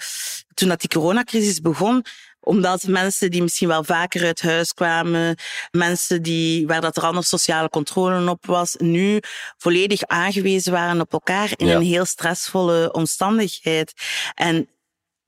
toen 0.53 0.67
dat 0.69 0.79
die 0.79 0.89
coronacrisis 0.89 1.59
begon, 1.61 2.05
omdat 2.39 2.83
mensen 2.83 3.31
die 3.31 3.41
misschien 3.41 3.67
wel 3.67 3.83
vaker 3.83 4.25
uit 4.25 4.41
huis 4.41 4.73
kwamen, 4.73 5.35
mensen 5.71 6.21
die, 6.21 6.67
waar 6.67 6.81
dat 6.81 6.97
er 6.97 7.03
anders 7.03 7.29
sociale 7.29 7.69
controle 7.69 8.29
op 8.29 8.45
was, 8.45 8.75
nu 8.77 9.19
volledig 9.57 10.03
aangewezen 10.03 10.71
waren 10.71 11.01
op 11.01 11.13
elkaar 11.13 11.51
in 11.55 11.67
Ja. 11.67 11.75
een 11.75 11.81
heel 11.81 12.05
stressvolle 12.05 12.91
omstandigheid. 12.91 13.93
En 14.35 14.69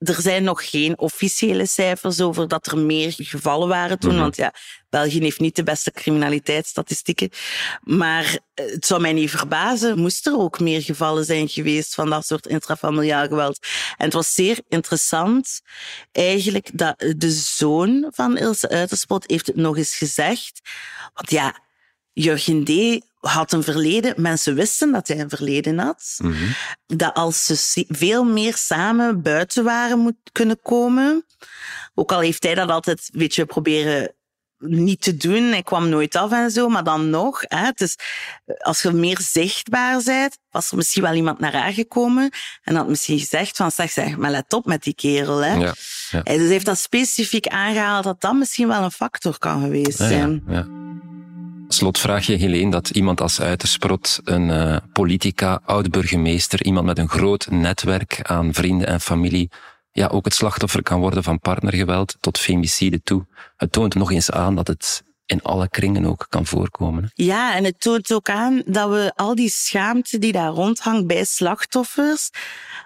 er 0.04 0.22
zijn 0.22 0.44
nog 0.44 0.70
geen 0.70 1.00
officiële 1.00 1.66
cijfers 1.66 2.22
over 2.22 2.48
dat 2.48 2.66
er 2.66 2.78
meer 2.78 3.14
gevallen 3.18 3.68
waren 3.68 4.00
toen. 4.00 4.12
Mhm. 4.12 4.20
Want 4.20 4.36
ja, 4.36 4.54
België 4.90 5.20
heeft 5.20 5.40
niet 5.40 5.56
de 5.56 5.64
beste 5.64 5.92
criminaliteitsstatistieken. 5.92 7.30
Maar 7.82 8.38
eh, 8.54 8.66
het 8.66 8.86
zou 8.86 9.02
mij 9.02 9.14
niet 9.14 9.30
verbazen, 9.30 10.00
moest 10.00 10.28
er 10.28 10.38
ook 10.38 10.60
meer 10.60 10.82
gevallen 10.82 11.26
zijn 11.26 11.50
geweest 11.50 11.94
van 11.94 12.10
dat 12.10 12.26
soort 12.26 12.48
intrafamiliaal 12.48 13.28
geweld. 13.28 13.68
En 13.98 14.06
het 14.06 14.14
was 14.14 14.34
zeer 14.34 14.60
interessant, 14.68 15.62
eigenlijk, 16.12 16.70
dat 16.74 17.00
de 17.18 17.32
zoon 17.32 18.08
van 18.12 18.38
Ilse 18.38 18.70
Uiterspot 18.70 19.24
heeft 19.28 19.48
het 19.48 19.56
nog 19.56 19.78
eens 19.78 19.96
gezegd. 19.96 20.62
Want 21.14 21.32
ja, 21.32 21.60
Jurgen 22.14 22.64
D. 22.64 23.02
had 23.30 23.52
een 23.52 23.64
verleden. 23.64 24.14
Mensen 24.22 24.56
wisten 24.56 24.92
dat 24.92 25.08
hij 25.08 25.20
een 25.20 25.30
verleden 25.30 25.80
had. 25.80 26.20
Dat 26.86 27.14
als 27.14 27.46
ze 27.46 27.86
veel 27.88 28.24
meer 28.24 28.56
samen 28.56 29.22
buiten 29.22 29.64
waren 29.64 30.00
moet 30.00 30.16
kunnen 30.32 30.62
komen. 30.62 31.26
Ook 31.94 32.12
al 32.12 32.20
heeft 32.20 32.44
hij 32.44 32.56
dat 32.56 32.70
altijd 32.70 33.10
een 33.12 33.20
beetje 33.20 33.46
proberen 33.46 34.14
niet 34.58 35.02
te 35.02 35.18
doen. 35.18 35.44
Hij 35.44 35.64
kwam 35.64 35.90
nooit 35.90 36.16
af 36.16 36.32
en 36.32 36.52
zo, 36.52 36.70
maar 36.70 36.84
dan 36.84 37.10
nog. 37.10 37.42
Hè, 37.42 37.66
het 37.66 37.82
is, 37.82 37.96
als 38.58 38.82
je 38.82 38.92
meer 38.92 39.20
zichtbaar 39.22 40.02
bent, 40.04 40.38
was 40.50 40.72
er 40.72 40.78
misschien 40.78 41.04
wel 41.04 41.14
iemand 41.14 41.40
naar 41.40 41.54
haar 41.54 41.74
gekomen 41.74 42.32
en 42.64 42.76
had 42.76 42.88
misschien 42.88 43.20
gezegd 43.20 43.58
van, 43.58 43.72
zeg, 43.72 43.92
zeg, 43.92 44.18
maar 44.18 44.32
let 44.32 44.54
op 44.54 44.66
met 44.66 44.84
die 44.84 44.96
kerel. 44.96 45.38
Hè. 45.38 45.54
Ja, 45.54 45.74
ja. 46.10 46.22
Hij 46.24 46.38
dus 46.38 46.50
heeft 46.50 46.66
dat 46.66 46.80
specifiek 46.80 47.48
aangehaald 47.48 48.04
dat 48.04 48.22
dat 48.22 48.34
misschien 48.34 48.68
wel 48.68 48.84
een 48.84 48.92
factor 48.92 49.38
kan 49.38 49.62
geweest 49.62 49.98
zijn. 49.98 50.44
ja. 50.48 50.82
Slotvraagje, 51.74 52.36
Helene, 52.36 52.72
dat 52.72 52.90
iemand 52.90 53.22
als 53.22 53.42
Uitersprot, 53.42 54.20
een 54.24 54.50
eh, 54.50 54.78
politica, 54.92 55.62
oud-burgemeester, 55.66 56.64
iemand 56.64 56.86
met 56.86 56.98
een 56.98 57.10
groot 57.10 57.48
netwerk 57.50 58.20
aan 58.22 58.54
vrienden 58.54 58.88
en 58.88 59.02
familie, 59.02 59.52
ja, 59.92 60.08
ook 60.08 60.26
het 60.26 60.34
slachtoffer 60.34 60.84
kan 60.84 61.00
worden 61.00 61.24
van 61.24 61.40
partnergeweld 61.40 62.16
tot 62.20 62.38
femicide 62.38 63.02
toe. 63.02 63.26
Het 63.56 63.72
toont 63.72 63.96
nog 63.96 64.12
eens 64.12 64.32
aan 64.32 64.56
dat 64.56 64.68
het 64.68 65.04
in 65.26 65.42
alle 65.42 65.70
kringen 65.70 66.06
ook 66.06 66.26
kan 66.30 66.46
voorkomen. 66.46 67.12
Ja, 67.14 67.56
en 67.56 67.64
het 67.64 67.80
toont 67.80 68.14
ook 68.14 68.30
aan 68.30 68.62
dat 68.66 68.90
we 68.90 69.12
al 69.16 69.36
die 69.36 69.50
schaamte 69.50 70.18
die 70.20 70.32
daar 70.32 70.50
rondhangt 70.50 71.08
bij 71.08 71.24
slachtoffers 71.24 72.30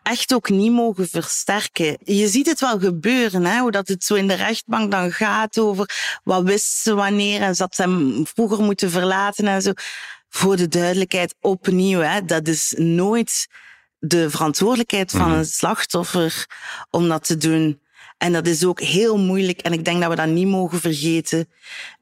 echt 0.04 0.34
ook 0.34 0.50
niet 0.50 0.72
mogen 0.72 1.08
versterken. 1.10 1.98
Je 2.04 2.28
ziet 2.28 2.48
het 2.48 2.60
wel 2.60 2.80
gebeuren, 2.80 3.46
hè, 3.46 3.60
hoe 3.60 3.72
dat 3.72 3.88
het 3.88 4.04
zo 4.04 4.14
in 4.14 4.28
de 4.28 4.34
rechtbank 4.34 4.92
dan 4.92 5.12
gaat 5.12 5.60
over 5.60 6.20
wat 6.24 6.44
wist 6.44 6.72
ze 6.72 6.94
wanneer 6.94 7.42
en 7.42 7.56
ze 7.56 7.62
had 7.62 7.78
hem 7.78 8.26
vroeger 8.28 8.64
moeten 8.64 8.92
verlaten 8.92 9.48
en 9.48 9.62
zo. 9.62 9.72
Voor 10.30 10.56
de 10.56 10.68
duidelijkheid 10.68 11.36
opnieuw, 11.40 12.00
hè, 12.00 12.26
dat 12.26 12.48
is 12.48 12.74
nooit 12.78 13.48
de 14.00 14.30
verantwoordelijkheid 14.30 15.12
van 15.12 15.32
een 15.32 15.46
slachtoffer 15.46 16.46
om 16.90 17.08
dat 17.08 17.24
te 17.24 17.38
doen. 17.38 17.82
En 18.18 18.34
dat 18.34 18.48
is 18.48 18.66
ook 18.66 18.82
heel 18.82 19.18
moeilijk 19.18 19.60
en 19.60 19.74
ik 19.74 19.86
denk 19.86 20.02
dat 20.02 20.10
we 20.10 20.16
dat 20.16 20.28
niet 20.28 20.48
mogen 20.48 20.80
vergeten. 20.80 21.50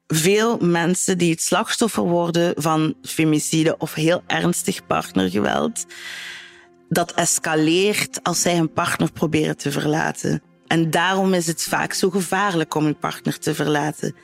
Veel 0.06 0.58
mensen 0.58 1.18
die 1.18 1.30
het 1.30 1.42
slachtoffer 1.42 2.02
worden 2.02 2.52
van 2.56 2.94
femicide 3.02 3.78
of 3.78 3.94
heel 3.94 4.22
ernstig 4.26 4.86
partnergeweld, 4.86 5.86
dat 6.88 7.12
escaleert 7.12 8.22
als 8.22 8.40
zij 8.40 8.56
hun 8.56 8.72
partner 8.72 9.12
proberen 9.12 9.56
te 9.56 9.72
verlaten. 9.72 10.42
En 10.66 10.90
daarom 10.90 11.34
is 11.34 11.46
het 11.46 11.62
vaak 11.62 11.92
zo 11.92 12.10
gevaarlijk 12.10 12.74
om 12.74 12.84
hun 12.84 12.98
partner 12.98 13.38
te 13.38 13.54
verlaten. 13.54 14.14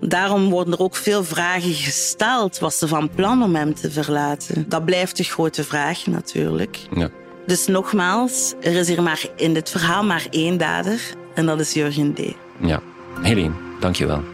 Daarom 0.00 0.50
worden 0.50 0.72
er 0.72 0.80
ook 0.80 0.96
veel 0.96 1.24
vragen 1.24 1.72
gesteld. 1.72 2.58
Was 2.58 2.78
ze 2.78 2.88
van 2.88 3.10
plan 3.10 3.42
om 3.42 3.54
hem 3.54 3.74
te 3.74 3.90
verlaten? 3.90 4.68
Dat 4.68 4.84
blijft 4.84 5.16
de 5.16 5.24
grote 5.24 5.64
vraag 5.64 6.06
natuurlijk. 6.06 6.78
Ja. 6.94 7.10
Dus 7.46 7.66
nogmaals, 7.66 8.54
er 8.60 8.72
is 8.72 8.88
hier 8.88 9.02
maar 9.02 9.26
in 9.36 9.54
dit 9.54 9.70
verhaal 9.70 10.04
maar 10.04 10.26
één 10.30 10.58
dader. 10.58 11.00
En 11.34 11.46
dat 11.46 11.60
is 11.60 11.72
Jurgen 11.72 12.14
D. 12.14 12.20
ja. 12.60 12.80
Helene, 13.22 13.54
dankjewel. 13.80 14.33